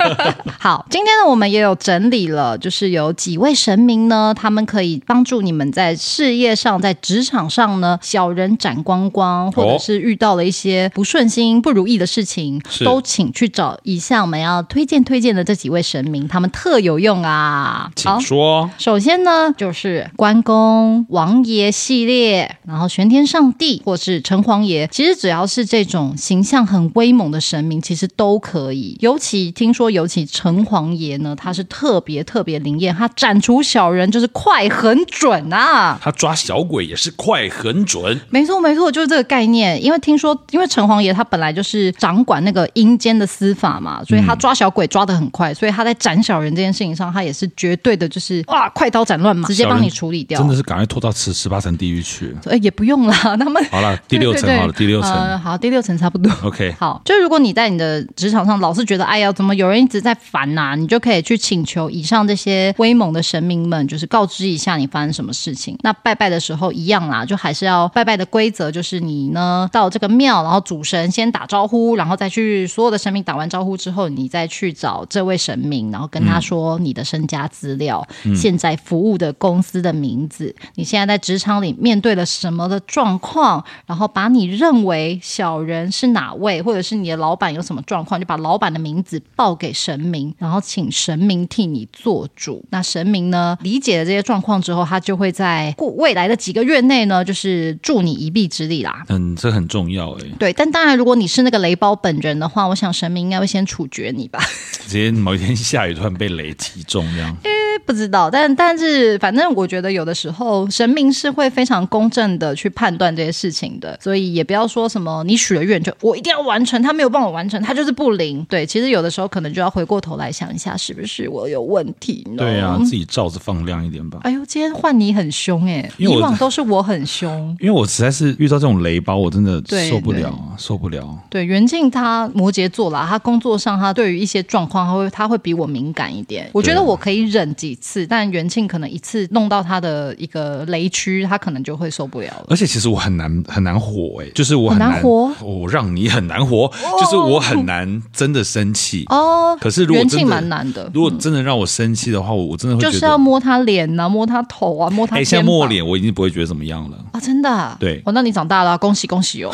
[0.60, 0.84] 好。
[0.90, 17.92] 今天呢，我们也有整理了，就是有几位神明呢，他们可以帮助你们在事业上、在职场上呢，小人斩光光，或者是遇到了一些不顺心、不如意的事情，都请去找以下我们要推荐推荐的这几位神明，他们特有用啊。
[17.94, 18.68] 请说。
[18.76, 28.96] 首先呢，就是关公、王爷系列，然后玄天上帝或是城隍爷，其实只要是这种形象很威猛的神明，其实都可以。
[28.98, 30.79] 尤其听说，尤其城隍。
[30.80, 35.98] 王爷呢，他是特别特别灵验，他斩除小人就是快很准啊！
[36.02, 39.82] 他抓小鬼也是快很准，没错没错，就是这个概念。
[39.84, 52.34] 因为听说，因为城隍爷他本来就是掌管那个阴间的司法嘛，所以他抓小鬼抓的很快，所以他在斩小人这件事情上，他也是绝对的，就是哇，快刀斩乱麻，直接帮你处理掉，真的是赶快拖到十十八层地狱去。
[52.46, 56.32] 哎，也不用啦， 他们好了，第六层好了，第六层、呃，好，第六层差不多。
[56.42, 60.69] OK，好，就如果你在你的职场上老是觉得，哎呀，怎么有人一直在烦呐、啊？
[60.74, 65.76] 你就可以去请求以上这些威猛的神明们，就是告知一下你发生什么事情。
[65.82, 92.64] 那拜拜的时候一样啦，就还是要拜拜的规则，就是你呢到这个庙，然后主神先打招呼，然后再去所有的神明打完招呼之后，你再去找这位神明，然后跟他说你的身家资料、嗯、现在服务的公司的名字，你现在在职场里面对了什么的状况，然后把你认为小人是哪位，或者是你的老板有什么状况，就把老板的名字报给神明，然后请神明替你做主。
[92.70, 99.04] 那神明呢，理解了这些状况之后，他就会在未来的几个月内呢，就是助你一臂之力啦。
[99.08, 100.24] 嗯，这很重要哎。
[100.38, 104.40] 对，但当然，如果你是那个雷包本人的话，我想神明应该会先处决你吧。
[104.86, 107.36] 直接某一天下雨，突然被雷击中这样。
[107.84, 118.44] 不知道，但但是反正我觉得有的时候神明是会非常公正的去判断这些事情的，所以也不要说什么你许了愿就我一定要完成，他没有帮我完成，他就是不灵。
[118.48, 122.36] 对，其实有的时候可能就要回过头来想一下，是不是我有问题呢？
[122.38, 124.20] 对啊，自己罩子放亮一点吧。
[124.22, 131.18] 哎呦，今天换你很凶哎、欸，以往都是我很凶，因为我实在是遇到这种雷包，我真的受不了，受不了。
[131.28, 136.50] 对，袁静他摩羯座啦，他工作上他对于一些状况，他会他会比我敏感一点。
[136.52, 142.46] 我觉得我可以忍几次，但元庆可能一次弄到他的一个雷区，他可能就会受不了了。
[142.48, 149.56] 而且其实我很难很难活哎、欸，就是我很难，活，我让你很难活，就是我很难真的生气哦。
[149.60, 155.16] 可是如果元庆蛮难的，如果真的让我生气的话，我我真的会就是要摸他脸啊，摸他头啊，摸他。
[155.16, 157.76] 哎，现在摸脸我已经不会觉得怎么样了啊，真的、啊。
[157.78, 159.50] 对，哦，那你长大了，恭喜恭喜哦。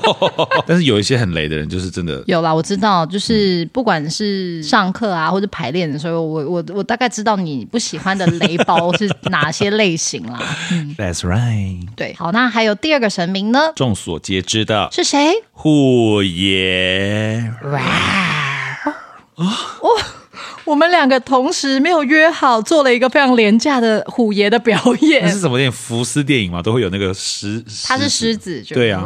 [0.66, 10.38] 但是有一些很雷的人，就是真的有啦，我知道，就是不管是上课啊，或者排练的时候，我我我大概知道你不喜欢的雷包是哪些类型啦。
[10.72, 11.86] 嗯，That's right。
[11.96, 13.72] 对，好，那还有第二个神明呢？
[13.74, 15.32] 众所皆知的是谁？
[15.52, 17.52] 虎爷。
[17.64, 17.82] 哇！
[19.36, 19.46] 哦。
[20.64, 25.22] 我们两个同时没有约好，做了一个非常廉价的虎爷的表演。
[25.24, 25.72] 那是什么电影？
[25.72, 27.64] 福斯电影嘛，都会有那个狮。
[27.86, 29.00] 他是狮子，对啊。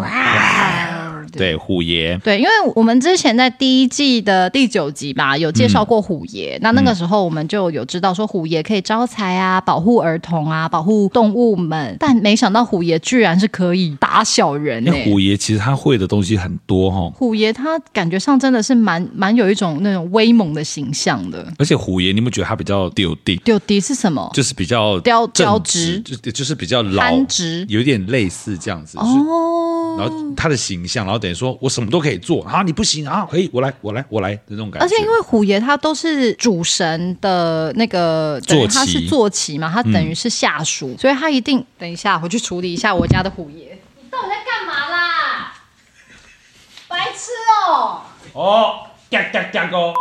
[1.39, 6.57] 对虎爷，对，因为我们之前在第一季的第九集吧，有介绍过虎爷。
[6.57, 11.97] 嗯、那那个时候我们就有知道说虎爷可以招财啊，保护儿童啊，保护动物们。
[11.99, 14.91] 但没想到虎爷居然是可以打小人，欸。
[14.91, 17.13] 那虎爷其实他会的东西很多哈，哦。
[17.15, 21.53] 虎爷他感觉上真的是蛮蛮有一种那种威猛的形象的。
[21.59, 23.37] 而且虎爷，你们觉得他比较丢地？
[23.45, 24.31] 丢地是什么？
[24.35, 28.99] 就是比较刁刁直，就就是比较老直，有点类似这样子。
[28.99, 32.03] 哦，然后他的形象，然后等于说我什么都。
[32.03, 32.65] 可以做啊！
[32.65, 33.25] 你不行啊！
[33.31, 34.85] 可以，我来，我来，我来的那种感觉。
[34.85, 43.79] 而且因为虎爷他都是主神的那个，等于他是坐骑嘛，他等于是下属，嗯、所以他一定等一下回去处理一下我家的虎爷。
[44.03, 45.53] 你到底在干嘛啦？
[46.89, 47.31] 白痴
[47.69, 48.03] 哦！
[48.33, 49.95] 哦，嘎嘎嘎哥。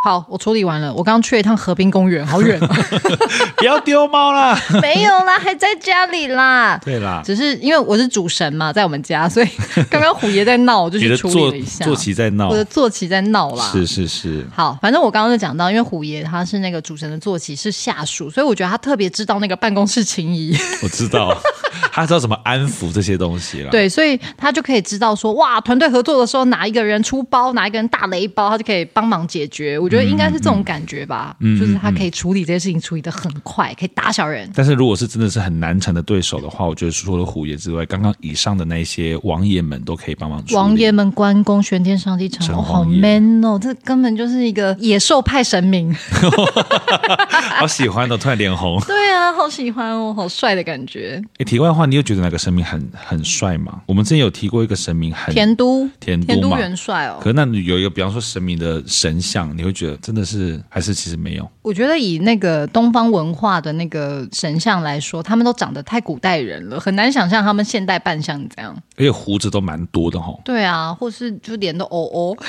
[0.00, 0.94] 好，我处理完了。
[0.94, 2.76] 我刚刚去了一趟河滨公园，好远啊！
[3.58, 4.56] 不要丢猫啦！
[4.80, 6.78] 没有啦，还在家里啦。
[6.84, 9.48] 对啦，只是因为我是主神嘛，在我们家，所以
[9.90, 11.84] 刚刚虎爷在闹，我就去处理了一下。
[11.84, 13.68] 坐骑在闹，我的坐骑在闹啦。
[13.72, 14.46] 是是是。
[14.54, 20.56] 好，反正我刚刚就讲到，因为虎爷他是那个主神的坐骑，是下属，所以我觉得他特别知道那个办公室情谊。
[20.80, 21.36] 我知道，
[21.98, 23.70] 他知道怎么安抚这些东西了。
[23.70, 29.78] 对，所以他就可以知道说，哇，团队合作的时候，哪一个人出包，哪一个人大雷包，他就可以帮忙解决。
[29.78, 34.50] 我觉得应该是这种感觉吧，嗯就是他可以处理这些事情，处理的很快，可以打小人。
[34.54, 40.54] 但是如果是真的是很难缠的对手的话，我觉得除了虎爷之外，刚刚以上的那些王爷们都可以帮忙处理。
[40.54, 43.58] 王爷们，关公、玄天上帝、城隍，好 man 哦！
[43.60, 45.94] 这根本就是一个野兽派神明，
[47.58, 48.80] 好喜欢的、哦，突然脸红。
[48.86, 51.20] 对啊，好喜欢哦，好帅的感觉。
[51.38, 53.82] 哎，题外话，你有觉得哪个神明很很帅吗？
[53.86, 57.18] 我们之前有提过一个神明很田都，田都田都嘛元帅哦。
[57.20, 61.48] 可是那有一个，比方说神明的神像，你会觉得真的是还是其实没有？
[61.68, 68.74] 我觉得以那个东方文化的那个神像来说，他们都长得太古代人了，很难想象他们现代扮相这样。
[68.96, 70.32] 而且胡子都蛮多的哈。
[70.42, 72.36] 对啊，或是就脸都哦哦。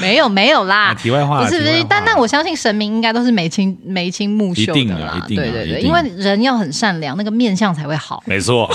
[0.00, 8.22] 没有没有啦，啊、题外话，不是不是，但但我相信神明应该都是眉清眉清目秀的啦，一定啊，一定啊，对对对，因为人要很善良，那个面相才会好。
[8.24, 8.70] 没错，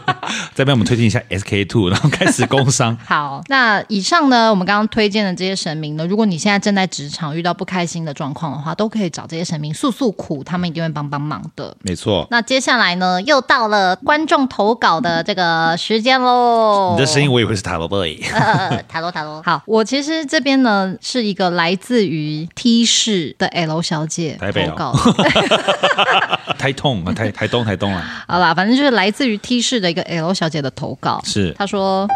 [0.54, 2.96] 再帮我们推荐一下 SK Two，然后开始工商。
[3.04, 11.76] 好，那以上呢，我们刚刚推荐的这些神明呢，如果你现在正在职场遇到不开心的状况的话，都可以找这些神明诉诉苦，他们一定会帮帮忙的。
[11.82, 12.26] 没错。
[12.30, 16.94] 那接下来呢，又到了观众投稿的这个时间喽。
[16.94, 19.42] 你的声音我以为是塔罗 boy，呃，塔罗塔罗。
[19.46, 28.24] 好，我其实这边呢是一个来自于 T 市的 L 小姐投稿，台北哦、台 痛啊，台台东台东啊。
[28.26, 32.08] 好啦，反正就是来自于 T 市的一个 L 小姐的投稿，是她说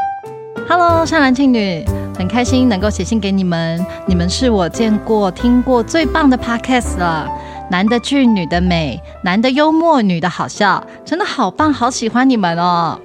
[0.69, 1.85] ：“Hello，善男信女，
[2.17, 7.29] 很开心能够写信给你们，你们是我见过听过最棒的 Podcast 了，
[7.71, 12.99] 男的俊，女的美，男的幽默，女的好笑，真的好棒，好喜欢你们哦。”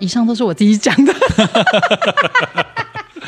[0.00, 1.14] 以上都是我自己讲的。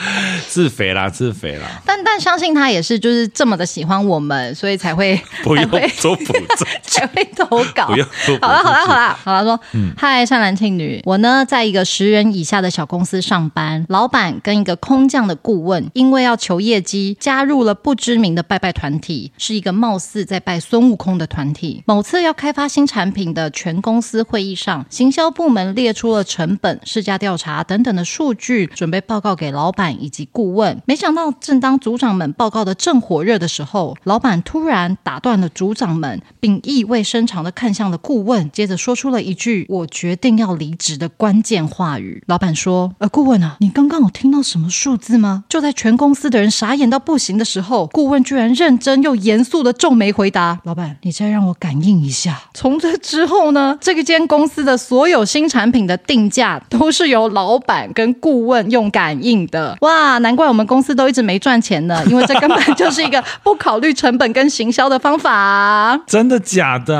[0.48, 1.66] 自肥啦，自肥啦。
[1.84, 6.34] 但但相信他也是，就是这么的喜欢我们，所以才会 不用会做补
[6.82, 7.86] 才会投稿。
[7.86, 8.06] 不用
[8.40, 21.82] 好了好了好了好了，说，嗯，嗨，善男信女，我呢在一个十人以下的小公司上班，老板跟一个空降的顾问，因为要求业绩，加入了不知名的拜拜团体，是一个貌似在拜孙悟空的团体。
[21.86, 29.95] 某次要开发新产品的全公司会议上，行销部门列出了成本、市价调查等等的数据，准备报告给老板。
[30.00, 42.22] 以及顾问，没想到正当组长们报告的正火热的时候，老板突然打断了组长们，并意味深长的看向了顾问，接着说出了一句“我决定要离职”的关键话语。
[42.26, 59.76] 老板说：“呃，顾问啊，你刚刚有听到什么数字吗？”就在全公司的人傻眼到不行的时候，顾问居然认真又严肃的皱眉回答：“老板，你再让我感应一下。”从这之后呢，这个间公司的所有新产品的定价都是由老板跟顾问用感应的。
[59.86, 65.96] 哇，难怪我们公司都一直没赚钱呢，因为这根本就是一个不考虑成本跟行销的方法。
[66.08, 66.92] 真的假的？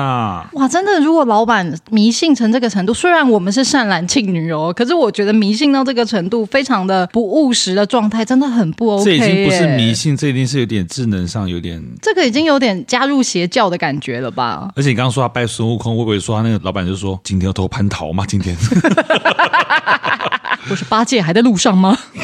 [0.53, 1.01] 哇，真的！
[1.01, 9.05] 如果老板迷信成这个程度，虽然我们是善男信女哦，可是我觉得迷信到这个程度，非常的不务实的状态，真的很不 OK。
[9.05, 14.71] 这已经不是迷信，这一定是有点智能上有点，这个已经有点加入邪教的感觉了吧？
[14.77, 18.25] 而且你刚刚说他拜孙悟空，会不会说他那个老板就说今天要偷蟠桃吗？
[18.29, 18.57] 今天
[20.69, 21.97] 不是八戒还在路上吗？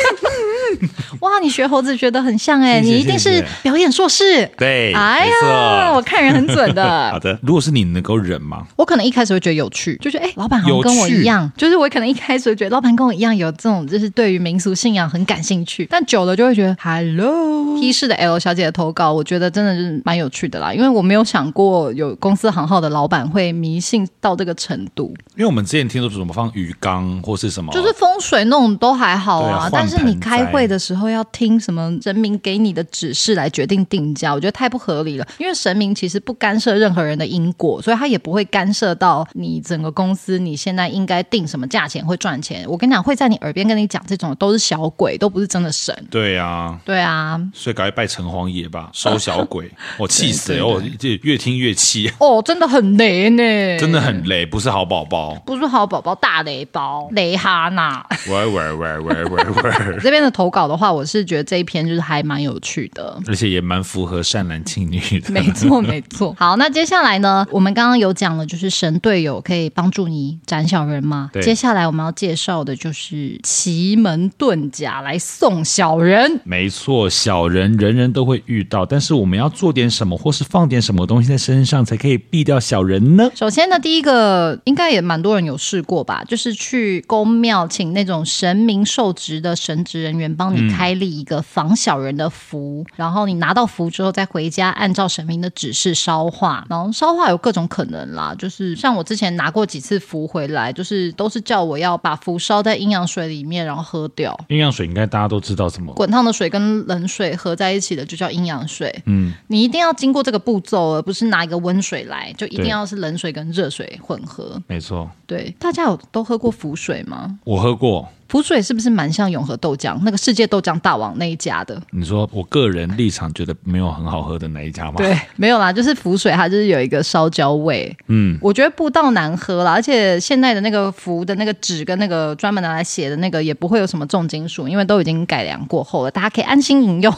[1.20, 4.46] 哇，你学猴子学得很像哎，你一定是表演硕士。
[4.56, 6.82] 对，哎呀，我看人很准的。
[7.10, 8.66] 好的，如果是你能够忍吗？
[8.76, 15.86] 我可能一开始会觉得有趣，就觉得哎，老板好像跟我一样，就是我可能一开始会觉得老板跟我一样有这种，就是对于民俗信仰很感兴趣。
[15.90, 25.12] 但久了就会觉得，Hello，T 市的 L 小姐的投稿，我觉得真的是蛮有趣的啦，因为我没有想过有公司行号的老板会迷信到这个程度。
[25.36, 35.26] 因为我们之前听说怎么放鱼缸或是什么，就是风水那种都还好啊，啊但是你开会的时候要听什么神明给你的指示来决定定价，我觉得太不合理了。
[35.38, 42.64] 因为神明其实不干涉任何人的因果，所以他也不会干涉到你整个公司你现在应该定什么价钱会赚钱。
[42.68, 45.94] 我跟你讲，会在你耳边跟你讲这种都是小鬼，都不是真的神。
[46.10, 49.70] 对啊，对啊，所以赶快拜城隍爷吧，收小鬼。
[49.98, 52.10] 我气死了，我这越听越气。
[52.18, 58.06] 哦，真的很雷呢，真的很雷，不是好宝宝，不是好宝宝，大雷包，雷哈娜。
[58.28, 59.72] 喂喂喂喂喂喂，
[60.02, 65.30] 这边的投稿的话，我是觉得这一篇就是还蛮有趣的，而且也蛮符合善男信女的。
[65.30, 66.34] 没错，没错。
[66.38, 71.30] 好，那接下来呢，我们刚刚有讲了，就是神队友可以帮助你斩小人嘛。
[71.42, 76.40] 接下来我们要介绍的就是奇门遁甲来送小人。
[76.44, 83.30] 没错，小人人人都会遇到，但是我们要做点什么，或是放点什么东西在身上，才可以避掉小人呢？
[83.34, 104.38] 首先呢，第一个应该也蛮多人有试过吧，就是去宫庙请那种神明受职的神职人员帮你开立一个防小人的符，嗯、然后你拿到符之后再回家按照神明的指示烧化，然后烧化有各种可能啦，就是像我之前拿过几次符回来，就是都是叫我要把符烧在阴阳水里面，然后喝掉。
[104.48, 105.92] 阴阳水应该大家都知道什么？
[105.94, 109.02] 滚烫的水跟冷水合在一起的就叫阴阳水。
[109.06, 114.60] 嗯，你一定要经过这个步骤，而不是拿一个温水来，就一定要是冷水跟热水混合。
[114.66, 117.38] 没错，对，大家有都喝过符水吗？
[117.44, 118.08] 我喝过。
[118.30, 121.82] 福水是不是蛮像永和豆浆那个世界豆浆大王那一家的？
[121.90, 124.94] 你说我个人立场觉得没有很好喝的那一家吗？
[124.98, 127.92] 对，没有啦，就是福水，它就是有一个烧焦味。
[128.06, 137.12] 嗯，我觉得不到难喝啦，而且现在的那个福的那个纸跟那个专门拿来写的那个也不会有什么重金属，因为都已经改良过后了，大家可以安心饮用。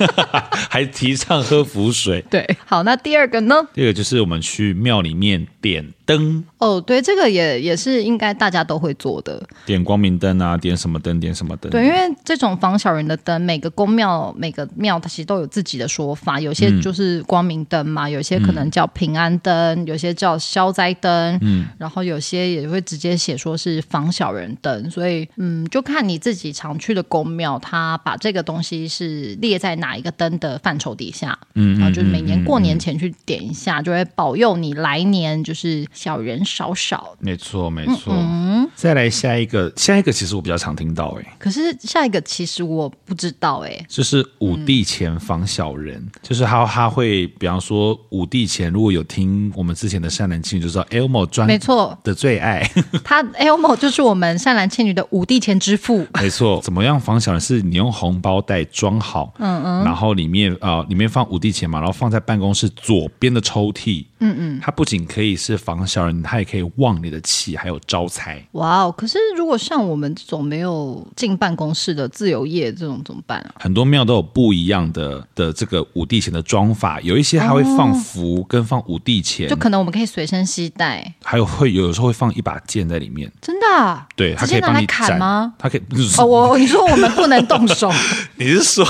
[0.70, 2.24] 还提倡喝福水。
[2.30, 3.56] 对，好，那第二个呢？
[3.74, 6.42] 第二个就是我们去庙里面点灯。
[6.58, 11.70] 哦，对，这个也也是应该大家都会做的，点光明灯啊，点什么灯，点什么灯。
[11.70, 37.16] 对，因为这种防小人的灯，每个宫庙每个庙它其实都有自己的说法，有些就是光明灯嘛，有些可能叫平安灯，嗯、有些叫消灾灯，嗯，然后有些也会直接写说是防小人灯，所以嗯，就看你自己常去的宫庙，它把这个东西是列在哪一个灯的范畴底下，嗯，然后就是每年过年前去点一下，就会保佑你来年就是小人少少。
[37.18, 38.14] 没错，没错。
[38.14, 51.98] 嗯，再来下一个，下一个其实我比较常听到哎，可是下一个其实我不知道哎，就是五帝钱防小人，嗯、就是他他会，比方说五帝钱，如果有听我们之前的善男信女就知道 Elmo 专没错。
[52.04, 52.70] 的最爱，
[53.02, 56.60] 他 Elmo 就是我们善男信女的五帝钱之父，没错。
[56.60, 57.40] 怎么样防小人？
[57.40, 68.42] 是你用红包袋装好，嗯嗯，然后里面啊、呃、里面放五帝钱嘛，然后放在办公室左边的抽屉，嗯嗯，它不仅可以是防小人，他也可以旺你的气，还有招财。
[68.52, 68.94] 哇哦！
[68.96, 73.54] 可是如果像我们这种没有进办公室的自由业，这种怎么办啊？
[73.60, 81.14] 很多庙都有不一样的的这个五帝钱的装法，有一些还会放符跟放五帝钱，就可能我们可以随身携带。
[81.22, 84.06] 还有会有时候会放一把剑在里面，真的啊？
[84.16, 85.54] 对，它可以帮你砍吗？
[85.58, 85.82] 他可以
[86.18, 87.92] 哦，我你说我们不能动手？
[88.36, 88.84] 你是说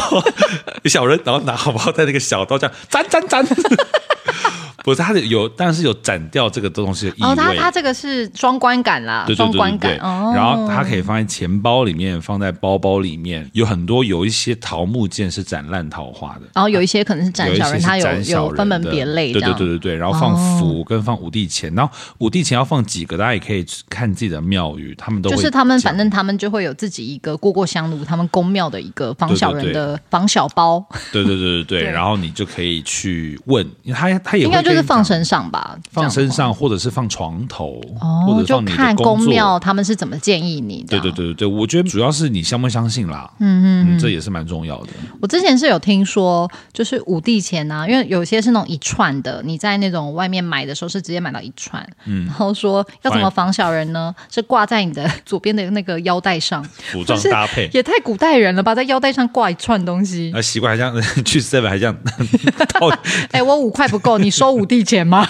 [0.84, 1.92] 小人然后拿好不好？
[1.92, 3.44] 在那个小刀这样斩斩斩？
[4.84, 7.28] 不是，他的有，但是有斩掉这个东西的意味。
[7.28, 9.96] 哦，它它这个是双关感啦，对对对对双关感。
[9.98, 13.50] 哦，然后它可以放在钱包里面，放在包包里面。
[13.52, 19.32] 有很多有一些桃木剑是斩烂桃花的，然后有一些可能是斩小人，它有有分门别类。
[19.32, 30.84] 对对对对对，然后放符跟放五帝钱，然后五帝钱要放几个，大家也可以看自己的庙宇，他们都就是他们反正他们就会有自己一个过过香炉，他们宫庙的一个防小人的防小包。
[31.10, 34.76] 对对对对对， 然后你就可以去问，他他也应该就。
[34.76, 40.98] 是放身上吧，放身上，或者是放床头，哦，或者放你的就看宫庙他们是怎么建议你的。
[40.98, 44.88] 对对对对，我觉得主要是你相不相信啦，嗯嗯，嗯，这也是蛮重要的。
[45.20, 54.14] 我之前是有听说，就是五帝钱啊，因为有些是那种一串的，你在那种外面买的时候是直接买到一串，嗯，然后说要怎么防小人呢？
[54.30, 56.62] 是挂在你的左边的那个腰带上，
[56.92, 61.96] 服装搭配也太古代人了吧，在腰带上挂一串东西，啊，习惯还这样 去 seven 还这样
[62.68, 62.88] 套，
[63.32, 64.66] 哎，我五块不够，你收五。
[64.66, 65.24] 帝钱吗？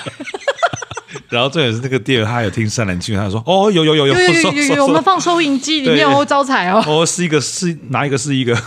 [1.29, 8.57] 然后这也是那个店员，他有听善男信女，他说：“哦，有有有有有有有有，我们放收银机里面哦，招财哦。”哦，是一个是哪一个是一个？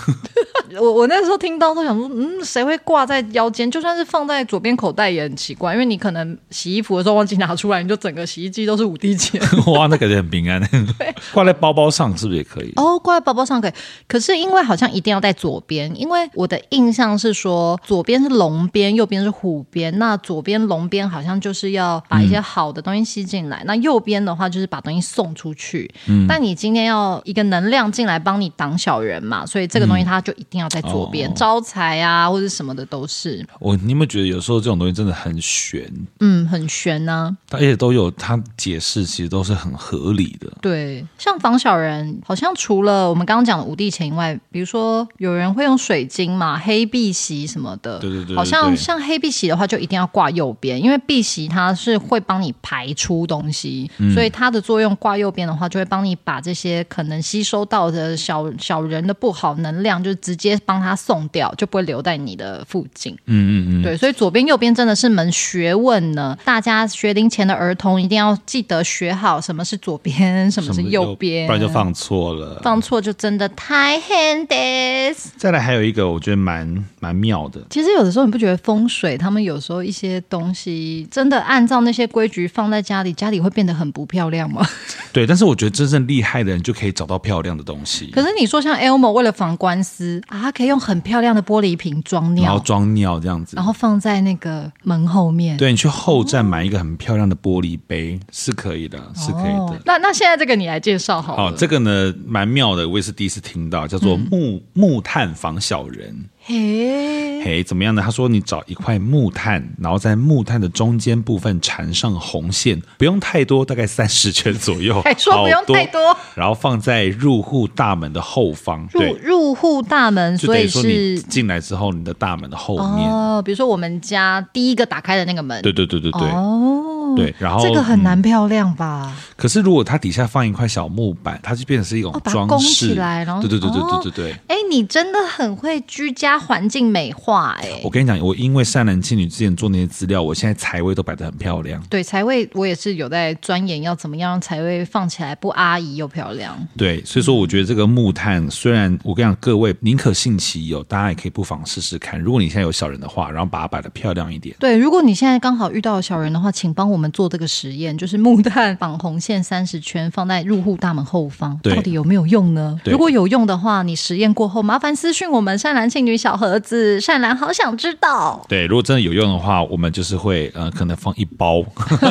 [0.79, 3.69] 我我那时候听到都想说，嗯，谁会挂在腰间？
[3.69, 9.41] 就算是放在左边口袋也很奇怪，因为你可能洗衣服的时候忘记拿出来，你就整个洗衣机都是五滴钱。
[9.73, 10.61] 哇，那感觉很平安。
[10.99, 12.71] 对，挂在包包上是不是也可以？
[12.75, 13.71] 哦，挂在包包上可以，
[14.07, 19.97] 可是因为好像一定要在左边，因为我的印象是说左边是龙边，右边是虎边。
[19.97, 25.89] 那左边龙边好像就是要把一些好的东西吸进来，嗯、那右边的话就是把东西送出去。
[26.07, 33.45] 嗯，但你今天要一个能量进来帮你挡小人嘛，所以这个东西它就一定要在左边、哦、招财啊，或者什么的都是。
[33.59, 35.89] 我你有没有觉得有时候这种东西真的很玄？
[36.19, 37.57] 嗯，很玄呢、啊。
[37.57, 40.51] 而且都有它解释，其实都是很合理的。
[40.61, 47.99] 对，像防小人，好像除了我们刚刚讲的五帝钱以外，比如说有人会用水晶嘛，黑碧玺什么的。
[47.99, 48.35] 对对，对对对。
[48.35, 60.95] 好像像黑碧玺的话，就一定要挂右边，因为碧玺它是会帮你排出东西，嗯、所以它的作用挂右边的话，就会帮你把这些可能吸收到的小小人的不好能量，就直接帮他。
[60.99, 63.13] 送掉就不会留在你的附近。
[63.25, 66.37] 嗯嗯嗯，对，所以左边右边真的是门学问呢。
[66.43, 72.59] 大家学龄前的儿童一定要记得学好什么是左边，什么是右边，不然就放错了。
[72.61, 75.15] 放错就真的太 handy。
[75.37, 77.61] 再来还有一个我觉得蛮蛮妙的。
[77.69, 84.67] 其实有的时候你不觉得风水他们有时候一些东西真的按照那些规矩放在家里，家里会变得很不漂亮吗？
[85.13, 88.07] 对，但是我觉得真正厉害的人就可以找到漂亮的东西。
[88.07, 90.49] 可是你说像 Elmo 为了防官司啊。
[90.49, 93.63] 他可以用很漂亮的玻璃瓶装尿然后，装尿这样子然。
[93.63, 95.55] 后放在那个门后面。
[95.57, 99.79] 对你去后站买一个很漂亮的玻璃杯是可以的，是可以哦的。
[99.85, 101.43] 那那现在这个你来介绍好了。
[101.43, 106.25] 哦，这个呢蛮妙的，我也是第一次听到，叫做木、木炭防小人。
[106.49, 108.01] 嘿，嘿，怎么样呢？
[108.03, 114.99] 他说你找一块木炭，然后在木炭的中间部分缠上红线，不用太多，大概三十 圈左右。
[115.03, 118.89] 还说不用太多好然后放在入户大门的后方。
[118.91, 123.07] 入对，入户大门，所以是进来之后，你的大门的后面。
[123.07, 125.61] 哦，比如说我们家第一个打开的那个门。
[125.61, 126.21] 对对对对对。
[126.29, 129.15] 哦，对然后这个很难嗯漂亮吧？
[129.35, 134.35] 可是如果它底下放一块小木板，它就变成是一种装饰起来然后对对对对哦对对对。
[134.47, 137.89] 哎，你真的很会居家环境美化哎我。
[137.89, 141.81] 跟你讲，我因为善男信女之前做那些资料，我现在财位都摆的很漂亮。
[141.89, 146.55] 对财位，我也是有在钻研，要怎么样让财位放起来不阿姨又漂亮。
[146.77, 152.19] 对，所以说我觉得这个木炭，虽然我跟你讲，各位宁可信其有，大家也可以不妨试试看。
[152.19, 154.55] 如果你现在有小人的话，然后把它摆的漂亮一点。
[154.59, 162.79] 对，如果你现在刚好遇到小人的话，请帮我们做这个实验，就是木炭 绑红线三十圈，放在入户大门后方，到底有没有用呢？
[162.85, 168.45] 如果有用的话，你实验过后，麻烦私讯我们善男信女小盒子，善男好想知道。
[168.47, 171.63] 对，如果真的有用的话，我们就是会呃，可能放一包。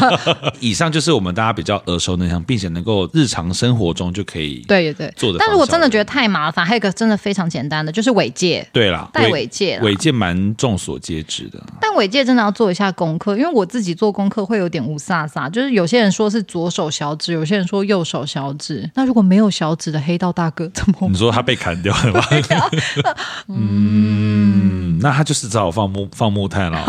[0.61, 5.39] 以上就是我们大家比较耳熟能详，并且能够日常生活中就可以对对做的。
[5.39, 8.67] 但如果真的觉得太麻烦，还有一个真的非常简单的，就是尾戒。
[8.73, 11.63] 对啦，戴尾戒尾戒蛮众所皆知的。
[11.81, 18.91] 但尾戒真的要做一下功课，因为我自己做功课会有点雾煞煞，就是有些人说是左手小指，有些人说右手小指。
[18.95, 22.25] 那如果没有小指的黑道大哥怎么办你说他被砍掉了吗？
[23.49, 26.85] 嗯，那他就是只好放木放木炭了，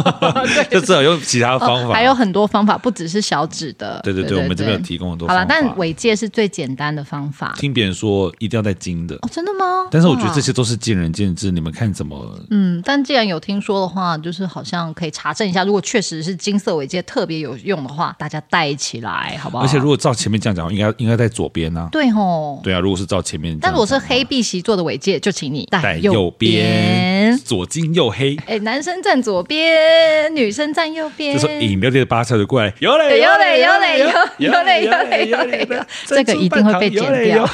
[0.70, 1.94] 就只好用其他方法。
[1.94, 4.00] 还有很多方法，不只是小指的。
[4.02, 5.40] 对对对，我们这边有提供很多方法。
[5.42, 7.54] 好了，但尾戒是最简单的方法。
[7.56, 9.86] 听别人说一定要带金的，哦，真的吗？
[9.90, 12.38] 但是我觉得这些都是见仁见智，你们看怎么？
[12.50, 19.64] 嗯，但既然有听说的话，就是好像可以查证一下，如果确实是金色尾戒特别有用的话，大家带起来好不好？
[19.64, 21.88] 而且如果照前面这样讲，应该应该在左边呢。
[21.92, 31.34] 对吼，对啊，如果是照前面但如果是黑碧玺做的尾戒，就请你戴戴右边，左金右黑，哎，男生站左边，女生站右边。
[31.34, 35.68] 这时候饮料店的巴塞就过来，有嘞有嘞有嘞有有有嘞有嘞有嘞
[36.06, 37.48] 这个一定会被剪掉。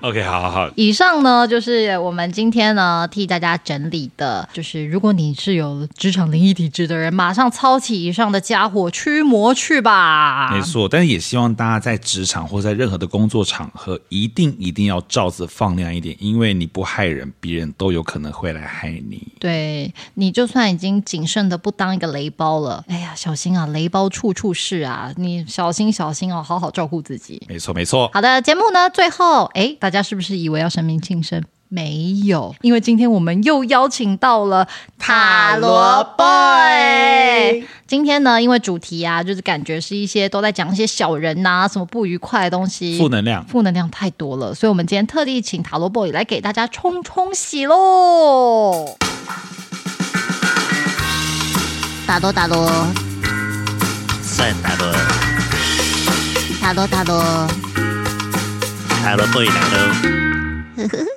[0.00, 10.50] OK，好好好，以上呢，就是我们今天呢替大家整理的，就是如果你是有职场灵异体质的人，马上操起以上的家伙驱魔去吧。
[10.52, 10.88] 没错。
[10.88, 19.26] 但是也希望大家在职场或在任何的工作场合，一定一定要罩子放亮一点，因为你不害人，别人都有可能会来害你。
[19.40, 27.42] 对，你就算已经谨慎的不当一个雷包了，哎呀，小心啊，雷包处处是啊，你小心小心哦，好好照顾自己。
[27.48, 28.10] 没错，没错。
[28.12, 31.42] 好的，节目呢，最后，哎，大家是不是以为要神明庆生？
[31.68, 37.64] 没有，因为今天我们又邀请到了塔罗 boy。
[37.86, 48.96] 今天呢，因为主题啊，就是感觉是一些都在讲一些小人呐、啊，什么不愉快的东西，负能量，负能量太多了，所以我们今天特地请塔罗 boy 来给大家冲冲喜喽。
[52.06, 52.70] 塔罗塔罗
[54.22, 54.92] 算塔罗，
[56.60, 57.48] 塔罗塔罗，
[59.02, 60.86] 塔罗 boy 来喽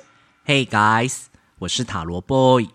[0.50, 1.26] ！Hey guys，
[1.60, 2.66] 我是塔罗 boy。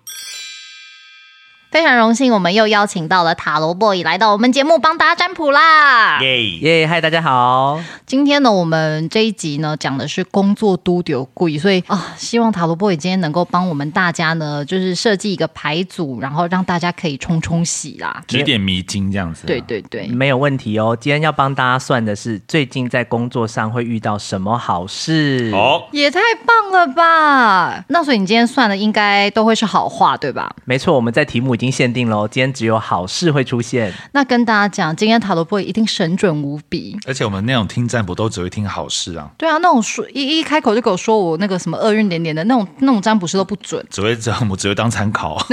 [1.76, 6.21] 非常荣幸，我们又邀请到了塔罗 boy 来到我们节目帮大家占卜啦。
[6.21, 7.82] 耶耶，嗨，大家好。
[8.05, 18.23] 今天呢，我们这一集呢讲的是工作都丢贵，所以啊，希望塔罗 boy 今天能够帮我们大家呢，就是设计一个牌组，然后让大家可以冲冲喜啦。
[18.26, 19.47] 指点迷津这样子、啊。
[19.47, 20.97] 对对对，没有问题哦。
[20.97, 27.84] 今天要帮大家算的是最近在工作上会遇到什么好事哦，也太棒了吧！
[27.89, 30.49] 那所以你今天算的应该都会是好话，对吧？
[30.63, 33.93] 没错，我们在题目已经限定喽，今天只有好事会出现。
[34.11, 36.97] 那跟大家讲，今天塔罗 boy 一定神准无比。
[37.07, 45.43] 而且我们那种听占卜都只会听好事啊，对啊，那种说一一开口就给我说我那个什么厄运连连的那种那种占卜师都不准，只会这样，我只会当参考。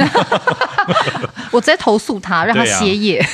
[1.52, 3.24] 我直接投诉他，让他歇业。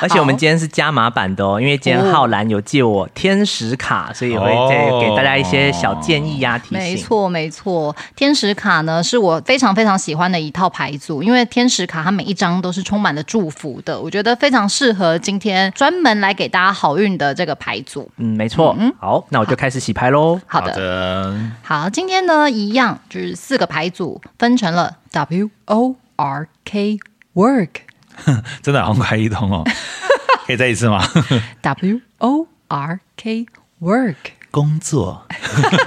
[0.00, 6.78] 而且我们今天是加码版的哦，因为今天浩然有借我天使卡，所以也会再给大家一些小建议呀、提醒。
[6.78, 18.10] 没错，没错，天使卡呢是我非常非常喜欢的一套牌组，因为天使卡它每一张都是充满了祝福的，我觉得非常适合今天专门来给大家好运的这个牌组。
[18.16, 18.76] 嗯，没错。
[18.78, 20.40] 嗯好，那我就开始洗牌喽。
[20.46, 26.98] 好的，好的，好，今天呢一样就是四个牌组分成了 W O R K
[27.34, 27.70] Work。
[28.62, 29.62] 真的好像快一通哦，
[30.46, 31.04] 可以再一次吗？
[31.62, 33.46] W O R K
[33.80, 34.16] Work
[34.56, 35.20] 工作。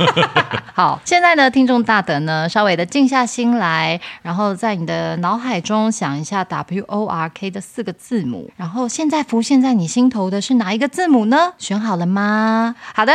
[0.75, 11.53] 好，现在呢，听众大德呢，稍微的静下心来，然后在你的脑海中想一下 W O R K 的四个字母，然后现在浮现在你心头的是哪一个字母呢？
[11.57, 12.75] 选好了吗？
[12.93, 13.11] 好的，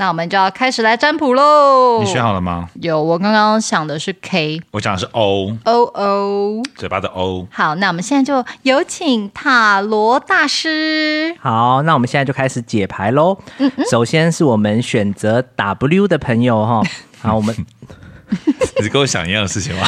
[0.00, 1.98] 那我们就要开始来占卜喽。
[2.00, 2.68] 你选好了吗？
[2.80, 7.48] 有，我刚刚想的是 K，我讲的是 O O O，嘴巴的 O。
[7.50, 11.34] 好，那我们现在就有请塔罗大师。
[11.40, 13.36] 好，那我们现在就开始解牌喽。
[13.58, 16.80] 嗯嗯，首先是我们选择 W 的朋友哈。
[17.20, 17.52] 好，我们
[18.78, 19.84] 你是跟我想一样的事情吗？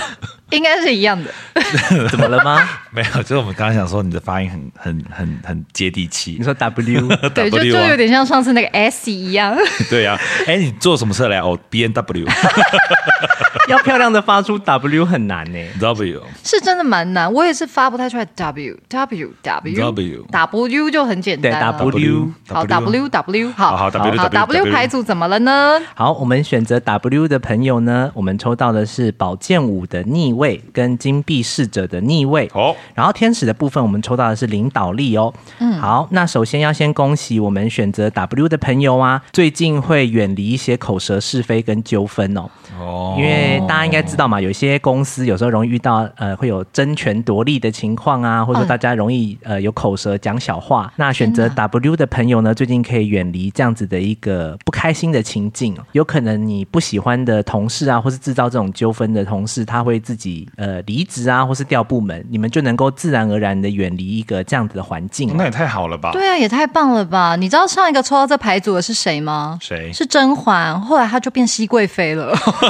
[0.50, 1.30] 应该是一样的，
[2.10, 2.68] 怎么了吗？
[2.90, 6.36] 没有，就是我们刚刚想说你的发音很很很很接地气。
[6.38, 9.56] 你说 W， 对，就就有点像上次那个 S 一样。
[9.88, 11.38] 对呀，哎，你坐什么车来？
[11.38, 12.26] 哦，B N W。
[13.68, 15.58] 要漂亮的发出 W 很难呢。
[15.78, 18.24] W 是真的蛮难，我也是发不太出来。
[18.24, 21.52] W W W W 就很简单。
[21.78, 25.80] 对，W 好 W W 好好 W 好 W 牌组怎么了呢？
[25.94, 32.50] 好，我们选择 W 的朋友呢，我们抽到的是宝剑五的逆位跟金币侍者的逆位。
[32.54, 35.32] 哦，然后天使的部分我们抽到的是领导力哦。
[35.60, 42.50] 嗯，好，那首先要先恭喜我们选择 W 的朋友啊，最近会远离一些口舌是非跟纠纷哦。
[42.80, 50.92] 哦，因为大家应该知道嘛，有些公司有时候容易遇到呃会有争权夺利的情况啊，或者说大家容易呃有口舌讲小话。
[50.96, 55.76] 那选择 W 的朋友呢，最近可以远离这样子的一个不开心的情境。
[55.92, 65.30] 有可能你不喜欢的同事啊，或是制造这种纠纷的同事，他会自己呃离职啊，或是调部门，你们就能够自然而然的远离一个这样子的环境。
[65.36, 66.12] 那也太好了吧？
[66.12, 67.36] 对啊，也太棒了吧？
[67.36, 69.58] 你知道上一个抽到这牌组的是谁吗？
[69.60, 69.92] 谁？
[69.92, 72.34] 是甄嬛，后来他就变熹贵妃了。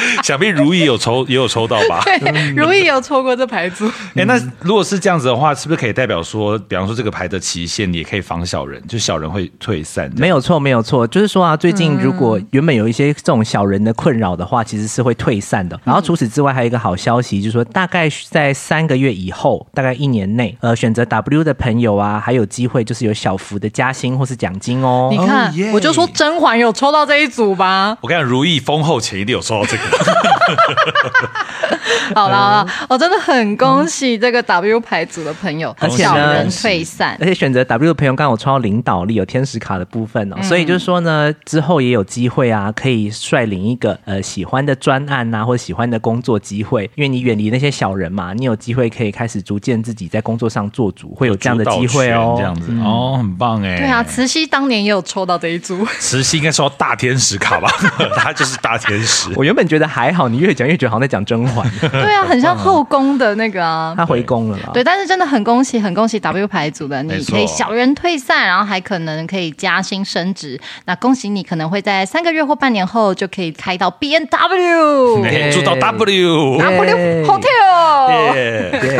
[0.22, 2.02] 想必如意有抽， 也有抽到吧？
[2.04, 3.86] 对，如意有抽过这牌组。
[4.14, 10.10] 哎、欸，那如果是这样子的话，是不是可以代表说，比方说这个牌的期限，你也可以防小人，就小人会退散？
[10.16, 15.78] 没有错，没有错，就是说啊，最近如果原本有一些这种小人的困扰的话，其实是会退散的。
[15.84, 25.08] 然后除此之外，还有一个好消息，就是说大概在三个月以后，大概一年内，呃，选择 W 的朋友啊，还有机会就是有小幅的加薪或是奖金哦。
[25.10, 27.96] 你看，哦、我就说甄嬛有抽到这一组吧。
[28.00, 29.85] 我跟你讲，如意封后前一定有抽到这个。
[32.14, 57.68] 好了好了，我真的很恭喜这个 W 牌组的朋友，而且小人退散，而且选择 W 的朋友刚好抽到领导力，有天使卡的部分哦，嗯、所以就是说呢，之后也有机会啊，可以率领一个呃喜欢的专案啊，或者喜欢的工作机会，因为你远离那些小人嘛，你有机会可以开始逐渐自己在工作上做主，会有这样的机会哦，这样子、嗯、哦，很棒哎，对啊，慈禧当年也有抽到这一组，慈禧应该抽到大天使卡吧，
[58.16, 61.68] 他就是大天使，我原本觉得还好，你越讲越觉得好像在讲甄嬛。
[61.80, 63.94] 对啊，很像后宫的那个啊。
[63.98, 64.70] 他回宫了啦。
[64.72, 70.60] 对，但是真的很恭喜，很恭喜 W 牌组的，你可以小人退散，然后还可能可以加薪升职。
[70.84, 77.46] 那恭喜你，可能会在三个月或半年后就可以开到 B N W，住到 W，W Hotel。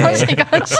[0.02, 0.76] 恭喜恭喜！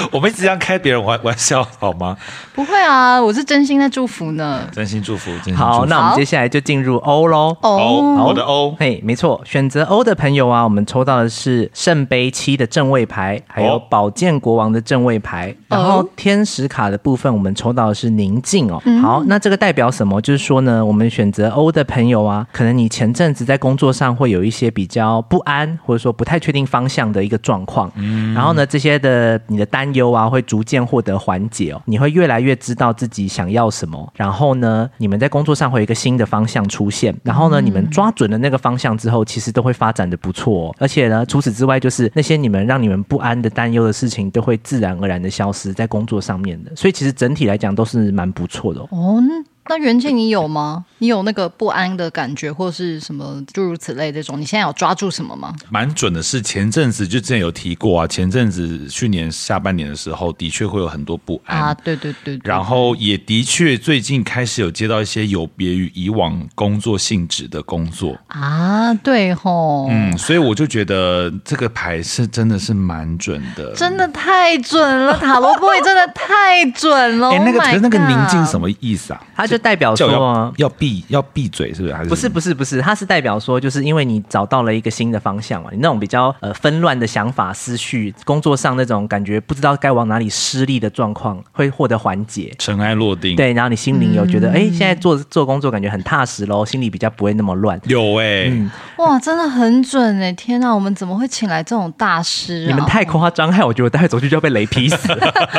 [0.12, 2.16] 我们一直这样开别人玩玩笑好吗？
[2.54, 4.60] 不会啊，我是真心在祝福呢。
[4.72, 5.84] 真心祝福，真心好。
[5.86, 7.56] 那我们接下来就进入 O 喽。
[7.60, 15.54] O，我的 O，嘿，没错，选择 O 的朋友啊，我们抽到的是圣杯七的正位牌，还有宝剑国王的正位牌。
[15.68, 18.82] 然后天使卡的部分，我们抽到的是宁静哦。
[19.00, 20.20] 好，那这个代表什么？
[20.20, 27.88] 就是说呢，我们选择 O 的朋友啊，可能你前阵子在工作上会有一些比较不安，或者说不太确定方向的一个状况。
[27.94, 31.80] 嗯，然后呢，这些的你的担忧啊，会逐渐获得缓解哦。
[31.84, 32.48] 你会越来越。
[32.48, 40.74] 越知道自己想要什么，然后呢，你们在工作上会有一个新的方向出现，然后呢，你们抓准了那个方向之后，其实都会发展的不错。
[40.78, 46.74] 而且呢，除此之外，就是那些你们让你们不安的担忧的事情，都会自然而然的消失在工作上面的。
[46.76, 49.22] 所以，其实整体来讲都是蛮不错的哦。
[49.68, 50.84] 那元庆，你有吗？
[50.98, 54.40] 你有那个不安的感觉，或是什么诸如此类这种？
[54.40, 55.54] 你现在有抓住什么吗？
[55.68, 58.06] 蛮准的，是前阵子就之前有提过啊。
[58.06, 61.74] 前阵子去年下半年的时候，的确会有很多不安啊。
[61.74, 62.40] 对对对，对。
[62.50, 68.94] 然后也的确最近开始有接到一些有别于以往工作性质的工作啊。
[68.94, 77.30] 对吼，嗯，所以我就觉得这个牌是真的是蛮准的，真的太准了，塔罗牌真的太准了。
[77.30, 79.22] 哎，那个可是那个宁静什么意思啊？
[79.36, 79.57] 他就。
[79.58, 81.94] 代表说要闭要闭嘴，是不是？
[81.94, 82.80] 还是不是不是不是？
[82.80, 93.36] 它是代表说，就是因为你找到了一个新的方向嘛，你那种比较呃纷乱的想法、思绪，工作上那种感觉不知道该往哪里施力的状况，会获得缓解，尘埃落定。
[93.36, 97.80] 对，然后你心灵有觉得，哎、嗯，现在做做工作感觉很踏实喽，心里比较不会那么乱。
[97.84, 98.48] 有哎、欸。
[98.50, 100.32] 嗯哇，真的很准哎！
[100.32, 102.68] 天哪，我们怎么会请来这种大师啊？
[102.68, 105.08] 你们太夸张，害我觉得我待会走去就要被雷劈死。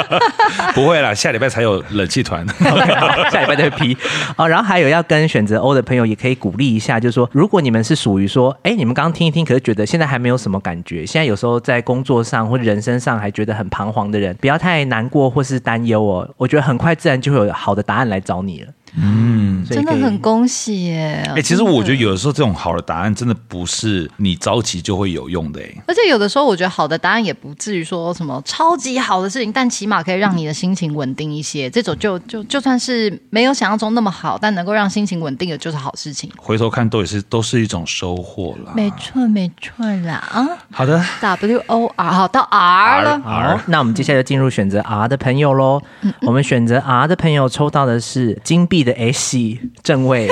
[0.75, 2.45] 不会啦，下礼拜才有冷气团。
[2.59, 3.88] okay, 下礼拜再劈
[4.37, 4.47] 哦。
[4.47, 16.29] 然后还有要跟选择 O 的朋友，也可以鼓励一下，就是说，如果你们是属于说，哎，你们刚刚听一听，可是觉得现在还没有什么感觉，现在有时候在工作上或人生上还觉得很彷徨的人，不要太难过或是担忧哦。
[16.37, 18.67] 我觉得很快自然就会有好的答案来找你了。
[18.95, 21.23] 嗯，真的很恭喜耶！
[21.27, 25.83] 哎、欸，其实我觉得有的时候这种好的答案真的不是你着急就会有用的哎。
[25.87, 31.69] 而且有的时候我觉得好的答案也不至于说什么超级好的事情，但起码可以让你的心情稳定一些。
[31.69, 36.29] 这种就就就算是没有想象中那么好，但能够让心情稳定的就是好事情。
[36.37, 38.71] 回头看都也是都是一种收获啦。
[38.75, 40.47] 没错没错啦啊！
[40.71, 43.19] 好的，W O R 好到 R 了。
[43.21, 45.81] 好，那我们接下来就进入选择 R 的朋友喽。
[46.01, 49.37] 嗯嗯我们选择 R 的朋友抽到的是金币的 S
[49.83, 50.29] 正位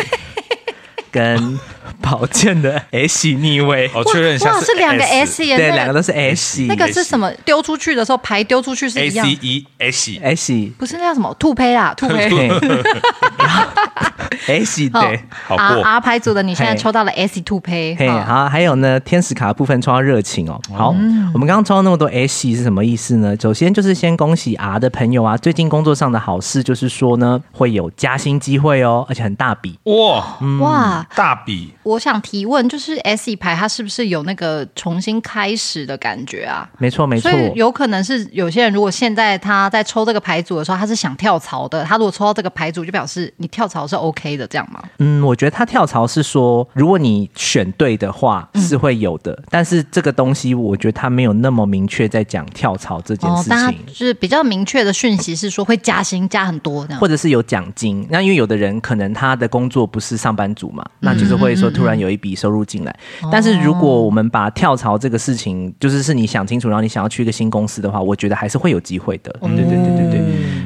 [1.11, 1.59] 跟
[2.01, 6.61] 宝剑的 S 逆位，我确认一下是，是两个 S 耶，对，两个都是 S。
[6.63, 7.31] 那个是什么？
[7.43, 12.29] 丢出去的时候牌丢出去是一样 A C E S S，不是那叫什么兔胚啦，兔胚。
[14.47, 17.95] S 对，好 R R 牌组的，你现在抽到了 S Two 胚。
[17.97, 20.59] 嘿，好，还有呢，天使卡部分抽到热情哦。
[20.73, 23.35] 好，嗯、我们刚刚抽到那么多 S 是什么意思呢？
[23.39, 29.77] 首先就是先恭喜 R 的朋友啊，最近工作上的好事就是说呢，会有加薪机会哦，而且很大笔。
[29.83, 31.73] 哇、嗯、哇，大笔！
[31.83, 36.67] 我想提问，就是 S 牌它是不是有那个重新开始的感觉啊？
[36.77, 44.81] 没错没错，所以有可能是有些人如果现在他在抽这个牌组的时候，他是想跳槽的，他如果抽到这个牌组，就表示你跳槽是 OK 的，这样吗？
[44.99, 58.05] 嗯，我觉得他跳槽是说，如果你选对的话是会有的，嗯、但是这个东西我觉得他没有那么明确在讲跳槽这件事情，哦、就是比较明确的讯息是说会加薪加很多这样，或者是有奖金。
[58.09, 62.91] 那因为有的人可能他的工作不是上班族嘛，那就是会说突然有一笔收入进来。
[62.91, 69.31] 嗯嗯嗯，但是如果我们把跳槽这个事情，就是是你想清楚，然后你想要去一个新公司的话，我觉得还是会有机会的。
[69.41, 70.21] 对对对对对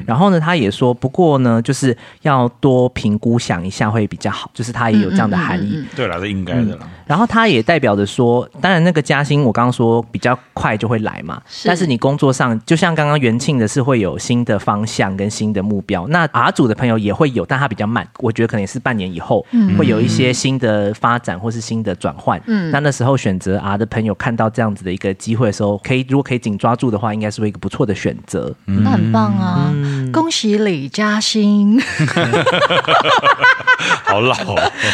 [0.06, 4.50] 然后呢，他也说，不过呢，就是要多评估想一下会比较好。
[4.54, 5.72] 就是它也有这样的含义。
[5.76, 6.90] 嗯嗯嗯、对了，是应该的了、嗯。
[7.08, 11.42] 然后它也代表着说，当然那个加薪我刚刚说比较快就会来嘛。
[11.48, 11.68] 是。
[11.68, 16.08] 但是你工作上，就像刚刚元庆的是会有新的方向跟新的目标。
[16.08, 18.08] 那 R 组的朋友也会有，但他比较慢。
[18.20, 19.46] 我觉得可能也是半年以后，
[19.78, 22.42] 会有一些新的发展或是新的转换。
[22.46, 22.72] 嗯。
[22.72, 28.54] 那那时候选择 R 的朋友看到这样子的一个机会的时候，可以如果可以紧抓住的话，应该是会一个不错的选择。
[28.68, 29.70] 嗯、那很棒啊！
[29.74, 31.82] 嗯、恭喜李嘉欣。
[34.04, 34.36] 好老。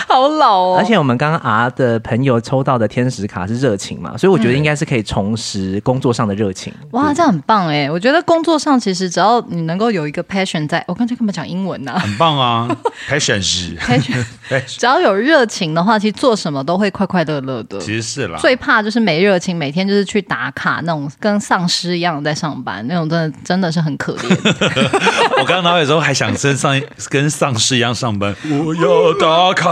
[0.08, 0.76] 好老哦！
[0.80, 6.72] 而且我们刚刚 R 的朋友抽到的天使卡是热情嘛，所以我觉得应该是可以重拾工作上的热情。
[6.84, 7.90] 嗯、哇，这样很棒哎！
[7.90, 12.00] 我觉得工作上其实只要你能够有一个 passion，在我刚才干嘛讲英文呢、啊？
[12.00, 12.68] 很棒啊，
[13.10, 14.24] passion 是 passion，
[14.66, 17.80] 只要有热情的话，其实做什么都会快快乐乐的。
[17.80, 24.38] 其实是啦，最怕就是没热情，每天就是去打卡那种跟丧尸一样在上班，那种真的真的是很可怜。
[25.40, 26.80] 我刚刚脑海中还想跟上
[27.10, 29.68] 跟丧尸一样上班，我要打卡。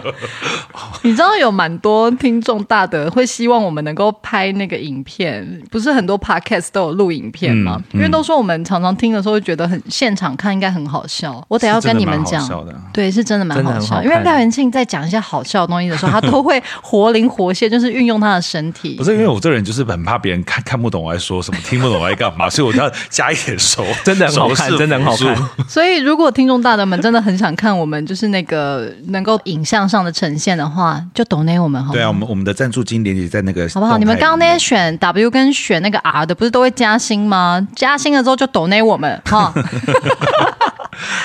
[1.02, 7.76] 你知道有蛮多听众大的会希望我们能够拍那个影片，不是很多 podcast 都有录影片吗？
[7.78, 11.42] 嗯嗯、因为都说我们常常听的时候会觉得很现场看应该很好笑。
[11.48, 12.46] 我得要跟你们讲，
[12.92, 13.96] 对，是真的蛮好笑。
[13.96, 18.96] 好因为廖元庆在讲一些好笑的东西的时候，他都会活灵活现，就是运用他的身体。
[19.00, 25.34] 不是因为我这个人就是很怕别人看看不懂我在说什么，听不懂我在干嘛，所以我就要加一点熟， 真的很好看，真的很好看。
[25.66, 31.92] 所以如果听众大德们真的很想看我们就是那个能够影像上的呈现的话，就 donate 我们好？
[31.92, 33.96] 对啊，我们我们的赞助金连接在那个好不好？
[33.96, 37.66] 你们刚刚那些选 W 跟选那个 R 的，不是都会加薪吗？
[37.76, 39.54] 加薪了之后就 donate 我们哈。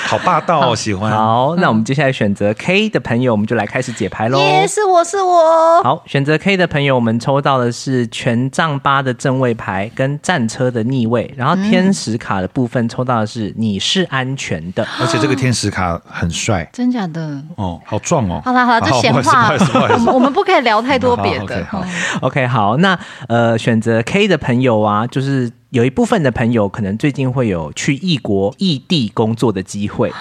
[0.06, 1.10] 好霸道哦，喜欢。
[1.10, 4.38] 好，那我们接下来选择 K 的朋友，我们就来开始解牌喽。
[4.38, 5.82] 也是我是我。
[5.82, 17.42] 好，选择 K 的朋友，我们抽到的是权杖八的正位牌跟战车的逆位，然后天使卡的部分抽到的是你是安全的，而且这个天使卡很帅，真假的？
[17.56, 18.40] 哦，好壮哦。
[18.44, 19.52] 好啦好了，这 闲话，
[19.92, 21.64] 我们我们不可以聊太多 别的。
[21.70, 21.84] 好
[22.20, 22.98] ，OK，好，那
[23.28, 25.50] 呃，选择 K 的朋友啊，就是。
[25.70, 30.12] 有一部分的朋友可能最近会有去异国异地工作的机会。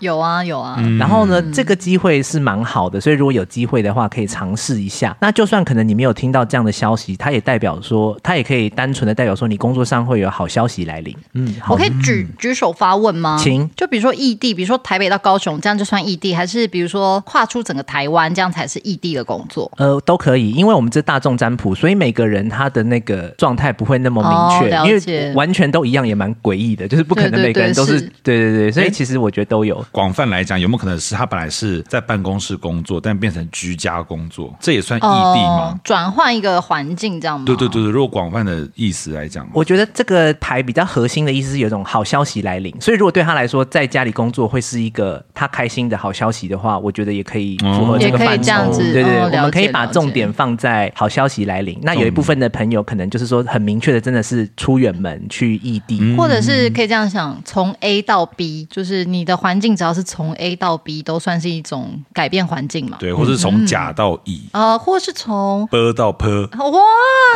[0.00, 5.16] 有啊有啊，然后呢，这个机会是蛮好的，所以如果有机会的话，可以尝试一下。
[5.20, 11.16] 那就算可能你没有听到这样的消息，它也代表说，它也可以单纯的代表说，你工作上会有好消息来临。
[11.34, 13.38] 嗯，我可以举举手发问吗？
[13.40, 19.70] 请，就比如说异地，比如说台北到高雄，这样就算异地，还是比如说跨出整个台湾，这样才是异地的工作？
[19.76, 29.84] 呃，都可以，因为我们这大众占卜，所以每个人他的那个状态不会那么明确，哦、因为完全都一样，也蛮诡异的，就是不可能每个人都是，对对对，对，所以其实我觉得都有。
[29.90, 35.78] 广泛来讲，有没有可能是他本来是在办公室工作，但变成居家工作，这也算异地吗？
[35.82, 37.44] 转、哦、换一个环境这样吗？
[37.46, 48.52] 对对对对，如果广泛的意思来讲，我觉得这个牌比较核心的意思是有一种好消息来临，所以如果对他来说，在家里工作会是一个他开心的好消息的话，我觉得也可以符合这个范畴。
[48.52, 51.78] 嗯、对对，对、哦，我们可以把重点放在好消息来临。
[51.82, 62.96] 那有一部分的朋友可能就是说很明确的，真的是出远门去异地、嗯，或者是可以这样想，从 A 到 B，就是你的环境只要是从 A 到 B，都算是一种改变环境嘛。
[62.98, 66.26] 对，或是从甲到乙，呃，或是从 B 到 P。
[66.58, 66.80] 哇，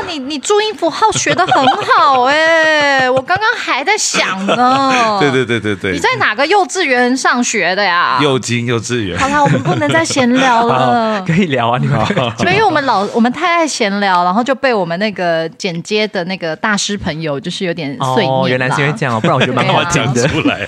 [0.09, 1.67] 你你注音符号学的很
[1.99, 5.19] 好哎、欸，我刚刚还在想呢。
[5.21, 8.19] 对对对对对，你在哪个幼稚园上学的呀？
[8.23, 9.19] 幼金幼稚园。
[9.19, 11.23] 好啦，我们不能再闲聊了。
[11.27, 12.01] 可以聊啊，你们。
[12.39, 18.33] 所以我们老我们太爱闲聊，然后就被我们那个剪接的那个大师朋友就是有点碎念。
[18.33, 20.27] 哦，原来是因为这样哦，不然我觉得蛮好听的。
[20.29, 20.67] 出来。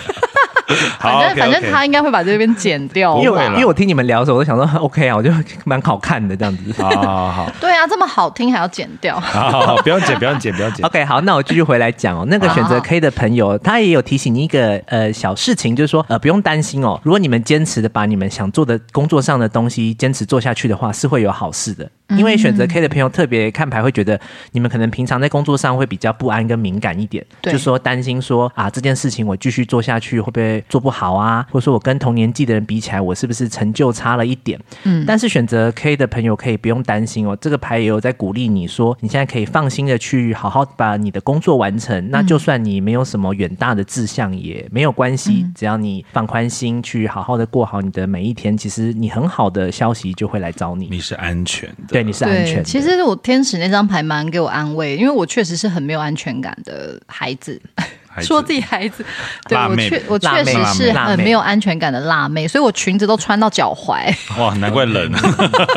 [1.00, 5.30] 反正反正他应该会把这边剪掉，因为因为我听你们聊的时候，我就想说 OK 啊，我就
[5.64, 6.82] 蛮好看的这样子。
[6.82, 9.18] 好好好， 对啊，这么好听还要剪掉？
[9.20, 10.84] 好好好，不用剪，不用剪，不用剪。
[10.86, 12.24] OK，好，那我继续回来讲哦。
[12.28, 21.88] 那个选择 K 的朋友，他也有提醒你一个呃小事情，就是说呃不用担心哦，如果你们坚持的把你们想做的工作上的东西坚持做下去的话，是会有好事的。
[22.16, 24.20] 因为选择 K 的朋友特别看牌会觉得，
[24.52, 34.60] 你们可能平常在工作上会比较不安跟敏感一点，就说担心说啊这件事情我继续做下去会不会做不好啊，或者说我跟同年纪的人比起来，我是不是成就差了一点？
[34.84, 42.10] 嗯，但是选择 K 的朋友可以不用担心哦，这个牌也有在鼓励你说，你现在可以放心的去好好把你的工作完成。
[42.10, 51.91] 那就算你没有什么远大的志向也没有关系，只要你放宽心去好好的过好你的每一天，其实你很好的消息就会来找你，你是安全的。
[51.92, 52.02] 对。
[52.02, 52.62] 你是安全的。
[52.62, 57.60] 其实我天使那张牌蛮给我安慰，因为我确实是很没有安全感的孩子。
[58.20, 59.04] 说自己孩子，
[59.48, 64.14] 对我确我确实是很没有安全感的辣妹，所以我裙子都穿到脚踝。
[64.38, 65.20] 哇，难怪冷啊！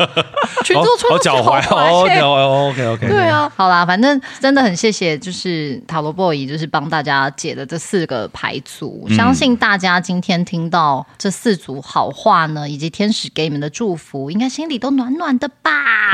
[0.64, 1.62] 裙子都穿到脚踝。
[1.74, 3.08] 哦，OK OK OK。
[3.08, 9.16] 对啊，好啦，反正真的很谢谢，就是塔罗 boy，就是帮大家解的这四个牌组，嗯。
[9.16, 15.70] 相信大家今天听到这四组好话呢，以及天使给你们的祝福，应该心里都暖暖的吧？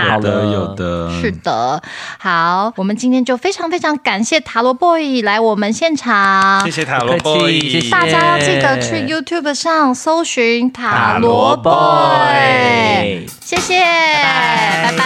[0.09, 1.83] 好的，有的，是的。
[2.19, 6.12] 好，我们今天就非常非常感谢塔罗 boy 来我们现场。
[6.13, 15.05] 好，谢谢塔罗 boy，谢谢大家要记得去 YouTube 上搜寻塔罗 boy，谢谢，拜拜，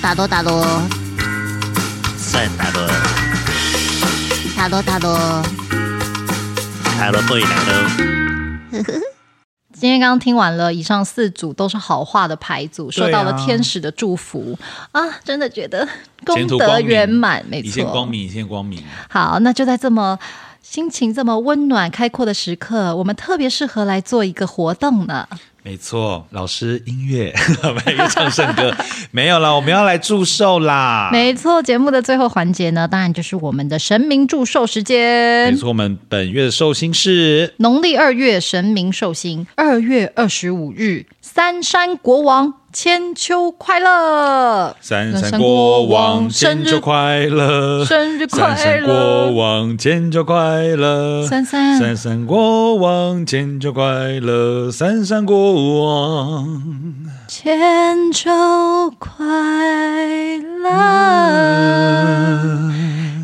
[0.00, 0.64] 塔罗塔罗，
[2.16, 2.88] 算塔罗，
[4.56, 5.42] 塔罗塔罗，
[6.98, 9.02] 塔罗 boy 来喽。
[9.82, 14.56] 今天刚刚听完了以上四组都是好话的牌组，受到了天使的祝福
[14.92, 15.84] 啊，啊，真的觉得
[16.24, 18.80] 功德圆满，没错，一线光明，一线光明。
[19.10, 20.16] 好，那就在这么
[20.62, 25.26] 心情这么温暖开阔的时刻，我们特别适合来做一个活动呢。
[25.64, 27.32] 没错，老师音乐，
[27.86, 28.74] 没有唱圣歌，
[29.12, 31.08] 没有了，我们要来祝寿啦。
[31.12, 35.52] 没错，节目的最后环节呢，当然就是我们的神明祝寿时间。
[35.52, 42.54] 没错，我们本月的寿星是农历二月神明寿星，二月二十五日，三山国王。
[42.72, 44.74] 千秋快乐！
[44.80, 47.84] 三山国王千秋快乐！
[47.84, 48.56] 生日快乐！
[48.56, 51.26] 三山国王千秋快乐！
[51.26, 54.72] 三三三三国王千秋快乐！
[54.72, 56.62] 三山国王
[57.28, 58.30] 千秋
[58.98, 59.14] 快
[60.62, 60.72] 乐！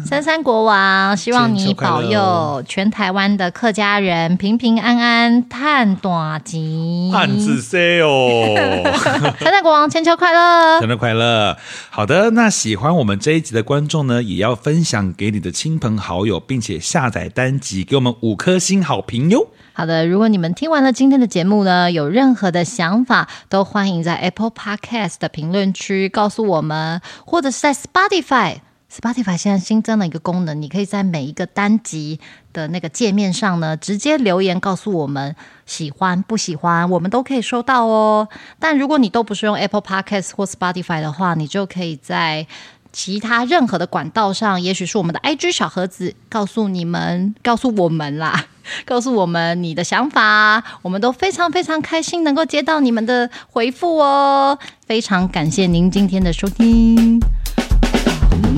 [0.08, 7.12] 三三国王，希望你保佑全台湾的客家人平平安安、赚大钱。
[7.12, 8.54] 汉字 C 哦！
[9.38, 10.80] 三三国王，千秋快乐！
[10.80, 11.58] 生日快乐！
[11.90, 19.48] 好的，那喜欢我们这一集的观众呢，也要分享给你的亲朋好友，并且下载单集，给我们五颗星好评哟。
[19.74, 28.56] 好的，如果你们听完了今天的节目呢，有任何的想法，都欢迎在 Apple Podcast 的评论区告诉我们，或者是在 Spotify。
[29.00, 32.18] Spotify 现在新增了一个功能，你可以在每一个单集
[32.52, 35.36] 的那个界面上呢，直接留言告诉我们
[35.66, 38.28] 喜欢不喜欢，我们都可以收到哦。
[38.58, 42.48] 但如果你都不是用 Apple Podcast 或 Spotify 的话，你就可以在
[42.90, 48.46] 其他任何的管道上，也许是我们的 IG 小盒子，告诉你们，告诉我们啦，
[48.84, 54.58] 告诉我们你的想法，我们都非常非常开心能够接到你们的回复哦。
[54.86, 57.20] 非常感谢您今天的收听。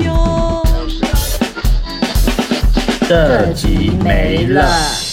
[0.03, 0.63] 哟，
[3.07, 5.10] 这集没了。